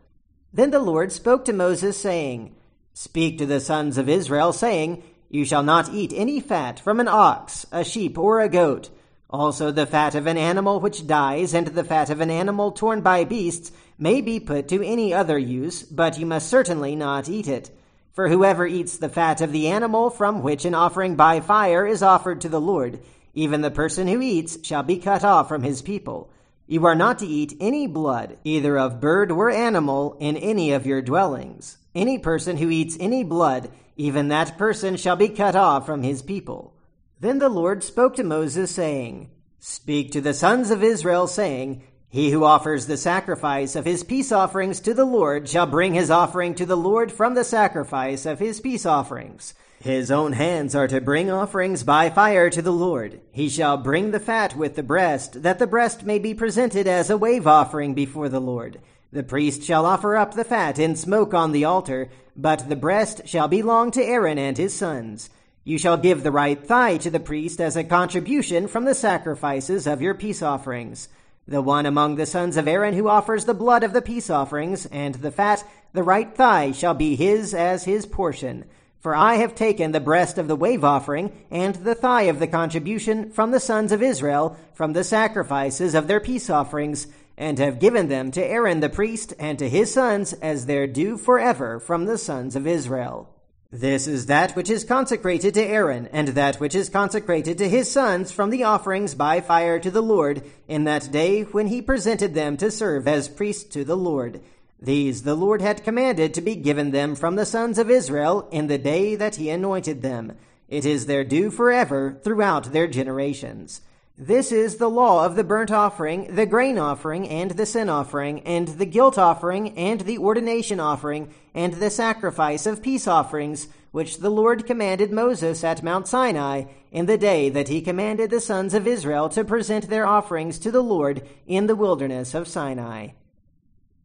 Then 0.53 0.71
the 0.71 0.79
Lord 0.79 1.11
spoke 1.11 1.43
to 1.45 1.53
Moses, 1.53 1.97
saying, 1.97 2.55
Speak 2.93 3.37
to 3.37 3.45
the 3.45 3.59
sons 3.59 3.97
of 3.97 4.07
Israel, 4.07 4.53
saying, 4.53 5.03
you 5.35 5.43
shall 5.43 5.63
not 5.63 5.93
eat 5.93 6.13
any 6.15 6.39
fat 6.39 6.79
from 6.79 7.01
an 7.01 7.09
ox, 7.09 7.65
a 7.69 7.83
sheep, 7.83 8.17
or 8.17 8.39
a 8.39 8.47
goat. 8.47 8.89
Also 9.29 9.69
the 9.69 9.85
fat 9.85 10.15
of 10.15 10.27
an 10.27 10.37
animal 10.37 10.79
which 10.79 11.05
dies, 11.05 11.53
and 11.53 11.67
the 11.67 11.83
fat 11.83 12.09
of 12.09 12.21
an 12.21 12.31
animal 12.31 12.71
torn 12.71 13.01
by 13.01 13.25
beasts, 13.25 13.69
may 13.99 14.21
be 14.21 14.39
put 14.39 14.69
to 14.69 14.81
any 14.81 15.13
other 15.13 15.37
use, 15.37 15.83
but 15.83 16.17
you 16.17 16.25
must 16.25 16.47
certainly 16.47 16.95
not 16.95 17.27
eat 17.27 17.49
it. 17.49 17.69
For 18.13 18.29
whoever 18.29 18.65
eats 18.65 18.95
the 18.97 19.09
fat 19.09 19.41
of 19.41 19.51
the 19.51 19.67
animal 19.67 20.09
from 20.09 20.41
which 20.41 20.63
an 20.63 20.73
offering 20.73 21.17
by 21.17 21.41
fire 21.41 21.85
is 21.85 22.01
offered 22.01 22.39
to 22.41 22.49
the 22.49 22.61
Lord, 22.61 23.01
even 23.33 23.59
the 23.59 23.69
person 23.69 24.07
who 24.07 24.21
eats 24.21 24.65
shall 24.65 24.83
be 24.83 24.99
cut 24.99 25.25
off 25.25 25.49
from 25.49 25.63
his 25.63 25.81
people. 25.81 26.31
You 26.65 26.85
are 26.85 26.95
not 26.95 27.19
to 27.19 27.27
eat 27.27 27.57
any 27.59 27.87
blood, 27.87 28.37
either 28.45 28.77
of 28.77 29.01
bird 29.01 29.33
or 29.33 29.51
animal, 29.51 30.15
in 30.21 30.37
any 30.37 30.71
of 30.71 30.85
your 30.85 31.01
dwellings. 31.01 31.77
Any 31.95 32.19
person 32.19 32.57
who 32.57 32.69
eats 32.69 32.97
any 32.99 33.23
blood 33.23 33.71
even 33.97 34.27
that 34.27 34.57
person 34.57 34.97
shall 34.97 35.15
be 35.15 35.29
cut 35.29 35.55
off 35.55 35.85
from 35.85 36.03
his 36.03 36.21
people. 36.21 36.73
Then 37.19 37.39
the 37.39 37.49
Lord 37.49 37.83
spoke 37.83 38.15
to 38.17 38.23
Moses, 38.23 38.71
saying, 38.71 39.29
Speak 39.59 40.11
to 40.11 40.21
the 40.21 40.33
sons 40.33 40.69
of 40.69 40.83
Israel, 40.83 41.27
saying, 41.27 41.83
He 42.09 42.31
who 42.31 42.43
offers 42.43 42.85
the 42.85 42.97
sacrifice 42.97 43.75
of 43.75 43.85
his 43.85 44.03
peace 44.03 44.31
offerings 44.31 44.81
to 44.81 44.93
the 44.93 45.05
Lord 45.05 45.47
shall 45.47 45.65
bring 45.65 45.93
his 45.93 46.11
offering 46.11 46.55
to 46.55 46.65
the 46.65 46.77
Lord 46.77 47.11
from 47.11 47.35
the 47.35 47.45
sacrifice 47.45 48.25
of 48.25 48.39
his 48.39 48.59
peace 48.59 48.85
offerings. 48.85 49.53
His 49.79 50.11
own 50.11 50.33
hands 50.33 50.75
are 50.75 50.87
to 50.87 50.99
bring 50.99 51.31
offerings 51.31 51.83
by 51.83 52.09
fire 52.09 52.49
to 52.49 52.61
the 52.61 52.73
Lord. 52.73 53.21
He 53.31 53.49
shall 53.49 53.77
bring 53.77 54.11
the 54.11 54.19
fat 54.19 54.55
with 54.55 54.75
the 54.75 54.83
breast, 54.83 55.43
that 55.43 55.59
the 55.59 55.67
breast 55.67 56.03
may 56.03 56.19
be 56.19 56.33
presented 56.33 56.87
as 56.87 57.09
a 57.09 57.17
wave 57.17 57.47
offering 57.47 57.93
before 57.93 58.27
the 58.27 58.41
Lord. 58.41 58.81
The 59.11 59.23
priest 59.23 59.63
shall 59.63 59.85
offer 59.85 60.17
up 60.17 60.33
the 60.33 60.43
fat 60.43 60.77
and 60.79 60.97
smoke 60.97 61.33
on 61.33 61.51
the 61.51 61.65
altar, 61.65 62.09
but 62.35 62.67
the 62.67 62.75
breast 62.75 63.21
shall 63.25 63.47
belong 63.47 63.91
to 63.91 64.03
Aaron 64.03 64.37
and 64.37 64.57
his 64.57 64.73
sons. 64.73 65.29
You 65.63 65.77
shall 65.77 65.97
give 65.97 66.21
the 66.21 66.31
right 66.31 66.61
thigh 66.61 66.97
to 66.97 67.09
the 67.09 67.19
priest 67.19 67.59
as 67.59 67.75
a 67.75 67.83
contribution 67.83 68.67
from 68.67 68.85
the 68.85 68.93
sacrifices 68.93 69.87
of 69.87 70.01
your 70.01 70.13
peace 70.13 70.41
offerings. 70.41 71.09
The 71.47 71.61
one 71.61 71.85
among 71.85 72.15
the 72.15 72.25
sons 72.25 72.57
of 72.57 72.67
Aaron 72.67 72.93
who 72.93 73.07
offers 73.07 73.45
the 73.45 73.53
blood 73.53 73.83
of 73.83 73.93
the 73.93 74.01
peace 74.01 74.29
offerings 74.29 74.85
and 74.87 75.15
the 75.15 75.31
fat, 75.31 75.63
the 75.93 76.03
right 76.03 76.35
thigh 76.35 76.71
shall 76.71 76.93
be 76.93 77.15
his 77.15 77.53
as 77.53 77.85
his 77.85 78.05
portion. 78.05 78.65
For 78.99 79.15
I 79.15 79.35
have 79.35 79.53
taken 79.53 79.91
the 79.91 79.99
breast 79.99 80.39
of 80.39 80.47
the 80.47 80.55
wave 80.55 80.83
offering 80.83 81.31
and 81.51 81.75
the 81.75 81.93
thigh 81.93 82.23
of 82.23 82.39
the 82.39 82.47
contribution 82.47 83.31
from 83.31 83.51
the 83.51 83.59
sons 83.59 83.91
of 83.91 84.01
Israel, 84.01 84.57
from 84.73 84.93
the 84.93 85.03
sacrifices 85.03 85.93
of 85.93 86.07
their 86.07 86.19
peace 86.19 86.49
offerings, 86.49 87.05
and 87.37 87.59
have 87.59 87.79
given 87.79 88.07
them 88.07 88.31
to 88.31 88.43
Aaron 88.43 88.79
the 88.79 88.89
priest 88.89 89.33
and 89.39 89.59
to 89.59 89.69
his 89.69 89.93
sons 89.93 90.33
as 90.33 90.65
their 90.65 90.87
due 90.87 91.17
forever 91.17 91.79
from 91.79 92.05
the 92.05 92.17
sons 92.17 92.55
of 92.55 92.65
Israel. 92.65 93.29
This 93.71 94.07
is 94.07 94.27
that 94.27 94.55
which 94.55 94.69
is 94.69 94.85
consecrated 94.85 95.53
to 95.55 95.61
Aaron, 95.63 96.07
and 96.13 96.29
that 96.29 96.61
which 96.61 96.75
is 96.75 96.87
consecrated 96.87 97.57
to 97.57 97.67
his 97.67 97.91
sons 97.91 98.31
from 98.31 98.49
the 98.49 98.63
offerings 98.63 99.15
by 99.15 99.41
fire 99.41 99.79
to 99.79 99.91
the 99.91 100.03
Lord, 100.03 100.43
in 100.67 100.85
that 100.85 101.11
day 101.11 101.41
when 101.41 101.67
he 101.67 101.81
presented 101.81 102.33
them 102.33 102.55
to 102.57 102.71
serve 102.71 103.05
as 103.05 103.27
priests 103.27 103.65
to 103.73 103.83
the 103.83 103.97
Lord. 103.97 104.39
These 104.79 105.23
the 105.23 105.35
Lord 105.35 105.61
had 105.61 105.83
commanded 105.83 106.33
to 106.33 106.41
be 106.41 106.55
given 106.55 106.91
them 106.91 107.15
from 107.15 107.35
the 107.35 107.45
sons 107.45 107.77
of 107.77 107.89
Israel 107.89 108.47
in 108.51 108.67
the 108.67 108.77
day 108.77 109.15
that 109.15 109.35
he 109.35 109.49
anointed 109.49 110.01
them. 110.01 110.33
It 110.69 110.85
is 110.85 111.05
their 111.05 111.23
due 111.23 111.51
forever 111.51 112.17
throughout 112.23 112.71
their 112.71 112.87
generations. 112.87 113.81
This 114.17 114.53
is 114.53 114.77
the 114.77 114.89
law 114.89 115.25
of 115.25 115.35
the 115.35 115.43
burnt 115.43 115.71
offering, 115.71 116.35
the 116.35 116.45
grain 116.45 116.77
offering, 116.77 117.27
and 117.27 117.51
the 117.51 117.65
sin 117.65 117.89
offering, 117.89 118.39
and 118.41 118.69
the 118.69 118.85
guilt 118.85 119.17
offering, 119.17 119.77
and 119.77 119.99
the 120.01 120.19
ordination 120.19 120.79
offering, 120.79 121.33
and 121.53 121.73
the 121.73 121.89
sacrifice 121.89 122.65
of 122.65 122.81
peace 122.81 123.09
offerings, 123.09 123.67
which 123.91 124.19
the 124.19 124.29
Lord 124.29 124.65
commanded 124.65 125.11
Moses 125.11 125.65
at 125.65 125.83
Mount 125.83 126.07
Sinai 126.07 126.63
in 126.93 127.07
the 127.07 127.17
day 127.17 127.49
that 127.49 127.67
he 127.67 127.81
commanded 127.81 128.29
the 128.29 128.39
sons 128.39 128.73
of 128.73 128.87
Israel 128.87 129.27
to 129.29 129.43
present 129.43 129.89
their 129.89 130.07
offerings 130.07 130.59
to 130.59 130.71
the 130.71 130.83
Lord 130.83 131.27
in 131.45 131.67
the 131.67 131.75
wilderness 131.75 132.33
of 132.33 132.47
Sinai. 132.47 133.09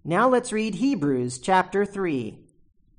Now 0.03 0.29
let's 0.29 0.53
read 0.53 0.75
Hebrews 0.75 1.39
chapter 1.39 1.87
3. 1.87 2.37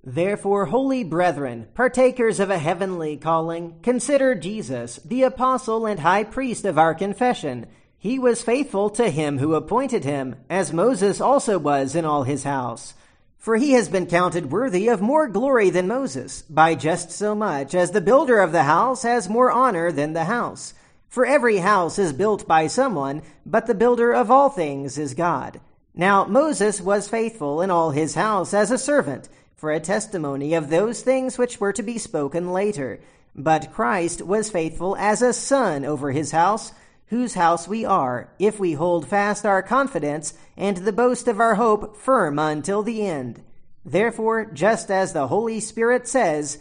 Therefore, 0.03 0.65
holy 0.65 1.03
brethren, 1.03 1.67
partakers 1.75 2.39
of 2.39 2.49
a 2.49 2.57
heavenly 2.57 3.17
calling, 3.17 3.75
consider 3.83 4.33
Jesus, 4.33 4.99
the 5.05 5.21
apostle 5.21 5.85
and 5.85 5.99
high 5.99 6.23
priest 6.23 6.65
of 6.65 6.79
our 6.79 6.95
confession. 6.95 7.67
He 7.99 8.17
was 8.17 8.41
faithful 8.41 8.89
to 8.91 9.11
him 9.11 9.37
who 9.37 9.53
appointed 9.53 10.03
him, 10.03 10.37
as 10.49 10.73
Moses 10.73 11.21
also 11.21 11.59
was 11.59 11.93
in 11.95 12.03
all 12.03 12.23
his 12.23 12.43
house. 12.43 12.95
For 13.37 13.57
he 13.57 13.73
has 13.73 13.89
been 13.89 14.07
counted 14.07 14.51
worthy 14.51 14.87
of 14.87 15.01
more 15.01 15.27
glory 15.27 15.69
than 15.69 15.87
Moses, 15.87 16.41
by 16.43 16.73
just 16.73 17.11
so 17.11 17.35
much 17.35 17.75
as 17.75 17.91
the 17.91 18.01
builder 18.01 18.39
of 18.39 18.51
the 18.51 18.63
house 18.63 19.03
has 19.03 19.29
more 19.29 19.51
honor 19.51 19.91
than 19.91 20.13
the 20.13 20.23
house. 20.23 20.73
For 21.09 21.27
every 21.27 21.57
house 21.57 21.99
is 21.99 22.11
built 22.11 22.47
by 22.47 22.65
someone, 22.65 23.21
but 23.45 23.67
the 23.67 23.75
builder 23.75 24.13
of 24.13 24.31
all 24.31 24.49
things 24.49 24.97
is 24.97 25.13
God. 25.13 25.59
Now 25.93 26.25
Moses 26.25 26.81
was 26.81 27.07
faithful 27.07 27.61
in 27.61 27.69
all 27.69 27.91
his 27.91 28.15
house 28.15 28.53
as 28.53 28.71
a 28.71 28.77
servant, 28.77 29.27
for 29.61 29.71
a 29.71 29.79
testimony 29.79 30.55
of 30.55 30.71
those 30.71 31.03
things 31.03 31.37
which 31.37 31.59
were 31.59 31.71
to 31.71 31.83
be 31.83 31.99
spoken 31.99 32.51
later. 32.51 32.99
But 33.35 33.71
Christ 33.71 34.23
was 34.23 34.49
faithful 34.49 34.95
as 34.97 35.21
a 35.21 35.33
son 35.33 35.85
over 35.85 36.11
his 36.11 36.31
house, 36.31 36.71
whose 37.09 37.35
house 37.35 37.67
we 37.67 37.85
are, 37.85 38.33
if 38.39 38.59
we 38.59 38.73
hold 38.73 39.07
fast 39.07 39.45
our 39.45 39.61
confidence 39.61 40.33
and 40.57 40.77
the 40.77 40.91
boast 40.91 41.27
of 41.27 41.39
our 41.39 41.53
hope 41.53 41.95
firm 41.95 42.39
until 42.39 42.81
the 42.81 43.05
end. 43.05 43.43
Therefore, 43.85 44.45
just 44.45 44.89
as 44.89 45.13
the 45.13 45.27
Holy 45.27 45.59
Spirit 45.59 46.07
says, 46.07 46.57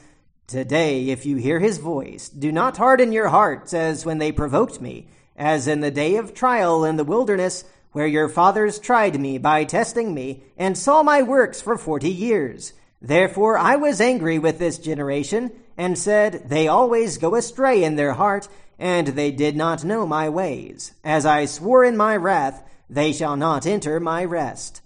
Today, 0.47 1.09
if 1.09 1.25
you 1.25 1.39
hear 1.39 1.59
his 1.59 1.79
voice, 1.79 2.29
do 2.29 2.53
not 2.53 2.77
harden 2.77 3.13
your 3.13 3.29
hearts 3.29 3.73
as 3.73 4.05
when 4.05 4.19
they 4.19 4.31
provoked 4.31 4.79
me, 4.79 5.07
as 5.39 5.67
in 5.67 5.81
the 5.81 5.91
day 5.91 6.17
of 6.17 6.35
trial 6.35 6.85
in 6.85 6.97
the 6.97 7.05
wilderness, 7.05 7.65
where 7.93 8.07
your 8.07 8.29
fathers 8.29 8.79
tried 8.79 9.19
me 9.19 9.39
by 9.39 9.65
testing 9.65 10.13
me, 10.13 10.43
and 10.59 10.77
saw 10.77 11.03
my 11.03 11.23
works 11.23 11.63
for 11.63 11.79
forty 11.79 12.11
years. 12.11 12.75
Therefore 13.03 13.57
I 13.57 13.77
was 13.77 14.01
angry 14.01 14.39
with 14.39 14.59
this 14.59 14.79
generation, 14.79 15.53
and 15.81 15.99
said, 15.99 16.43
They 16.51 16.69
always 16.69 17.17
go 17.17 17.35
astray 17.35 17.83
in 17.83 17.97
their 17.97 18.13
heart, 18.13 18.49
and 18.79 19.09
they 19.09 19.31
did 19.31 19.57
not 19.57 19.83
know 19.83 20.07
my 20.07 20.29
ways. 20.29 20.93
As 21.03 21.25
I 21.25 21.47
swore 21.47 21.85
in 21.85 21.97
my 21.97 22.17
wrath, 22.17 22.63
they 22.91 23.13
shall 23.13 23.37
not 23.37 23.67
enter 23.67 23.99
my 23.99 24.25
rest. 24.25 24.83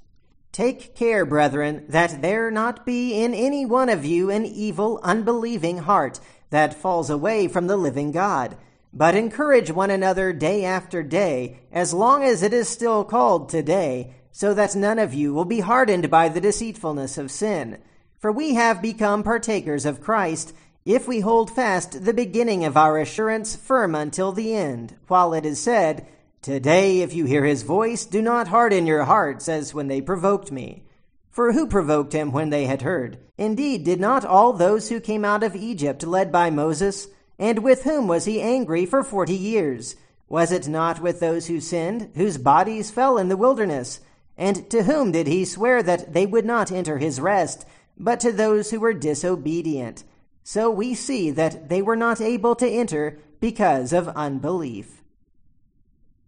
Take 0.52 0.94
care, 0.94 1.26
brethren, 1.26 1.84
that 1.88 2.22
there 2.22 2.48
not 2.52 2.86
be 2.86 3.20
in 3.20 3.34
any 3.34 3.66
one 3.66 3.88
of 3.88 4.04
you 4.04 4.30
an 4.30 4.46
evil, 4.46 5.00
unbelieving 5.02 5.78
heart 5.78 6.20
that 6.50 6.80
falls 6.80 7.10
away 7.10 7.48
from 7.48 7.66
the 7.66 7.76
living 7.76 8.12
God. 8.12 8.56
But 8.92 9.16
encourage 9.16 9.72
one 9.72 9.90
another 9.90 10.32
day 10.32 10.64
after 10.64 11.02
day, 11.02 11.58
as 11.72 11.92
long 11.92 12.22
as 12.22 12.44
it 12.44 12.54
is 12.54 12.68
still 12.68 13.02
called 13.02 13.48
today, 13.48 14.14
so 14.30 14.54
that 14.54 14.76
none 14.76 15.00
of 15.00 15.12
you 15.12 15.34
will 15.34 15.44
be 15.44 15.58
hardened 15.58 16.08
by 16.08 16.28
the 16.28 16.40
deceitfulness 16.40 17.18
of 17.18 17.32
sin. 17.32 17.78
For 18.24 18.32
we 18.32 18.54
have 18.54 18.80
become 18.80 19.22
partakers 19.22 19.84
of 19.84 20.00
Christ, 20.00 20.54
if 20.86 21.06
we 21.06 21.20
hold 21.20 21.50
fast 21.50 22.06
the 22.06 22.14
beginning 22.14 22.64
of 22.64 22.74
our 22.74 22.98
assurance 22.98 23.54
firm 23.54 23.94
until 23.94 24.32
the 24.32 24.54
end, 24.54 24.96
while 25.08 25.34
it 25.34 25.44
is 25.44 25.60
said, 25.60 26.06
Today, 26.40 27.02
if 27.02 27.12
you 27.12 27.26
hear 27.26 27.44
his 27.44 27.64
voice, 27.64 28.06
do 28.06 28.22
not 28.22 28.48
harden 28.48 28.86
your 28.86 29.04
hearts 29.04 29.46
as 29.46 29.74
when 29.74 29.88
they 29.88 30.00
provoked 30.00 30.50
me. 30.50 30.84
For 31.30 31.52
who 31.52 31.66
provoked 31.66 32.14
him 32.14 32.32
when 32.32 32.48
they 32.48 32.64
had 32.64 32.80
heard? 32.80 33.18
Indeed, 33.36 33.84
did 33.84 34.00
not 34.00 34.24
all 34.24 34.54
those 34.54 34.88
who 34.88 35.00
came 35.00 35.26
out 35.26 35.42
of 35.42 35.54
Egypt 35.54 36.02
led 36.06 36.32
by 36.32 36.48
Moses? 36.48 37.08
And 37.38 37.58
with 37.58 37.82
whom 37.82 38.08
was 38.08 38.24
he 38.24 38.40
angry 38.40 38.86
for 38.86 39.04
forty 39.04 39.36
years? 39.36 39.96
Was 40.30 40.50
it 40.50 40.66
not 40.66 41.02
with 41.02 41.20
those 41.20 41.48
who 41.48 41.60
sinned, 41.60 42.12
whose 42.14 42.38
bodies 42.38 42.90
fell 42.90 43.18
in 43.18 43.28
the 43.28 43.36
wilderness? 43.36 44.00
And 44.34 44.70
to 44.70 44.84
whom 44.84 45.12
did 45.12 45.26
he 45.26 45.44
swear 45.44 45.82
that 45.82 46.14
they 46.14 46.24
would 46.24 46.46
not 46.46 46.72
enter 46.72 46.96
his 46.96 47.20
rest, 47.20 47.66
but 47.96 48.20
to 48.20 48.32
those 48.32 48.70
who 48.70 48.80
were 48.80 48.94
disobedient? 48.94 50.04
So 50.42 50.70
we 50.70 50.94
see 50.94 51.30
that 51.30 51.68
they 51.68 51.80
were 51.80 51.96
not 51.96 52.20
able 52.20 52.54
to 52.56 52.68
enter 52.68 53.18
because 53.40 53.92
of 53.92 54.08
unbelief. 54.08 55.02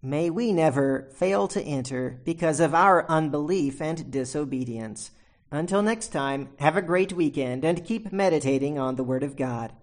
May 0.01 0.29
we 0.29 0.53
never 0.53 1.09
fail 1.13 1.47
to 1.49 1.61
enter 1.61 2.21
because 2.23 2.59
of 2.59 2.73
our 2.73 3.09
unbelief 3.09 3.81
and 3.81 4.09
disobedience. 4.11 5.11
Until 5.51 5.81
next 5.81 6.09
time, 6.09 6.49
have 6.59 6.77
a 6.77 6.81
great 6.81 7.13
weekend 7.13 7.63
and 7.63 7.85
keep 7.85 8.11
meditating 8.11 8.77
on 8.77 8.95
the 8.95 9.03
Word 9.03 9.23
of 9.23 9.35
God. 9.35 9.73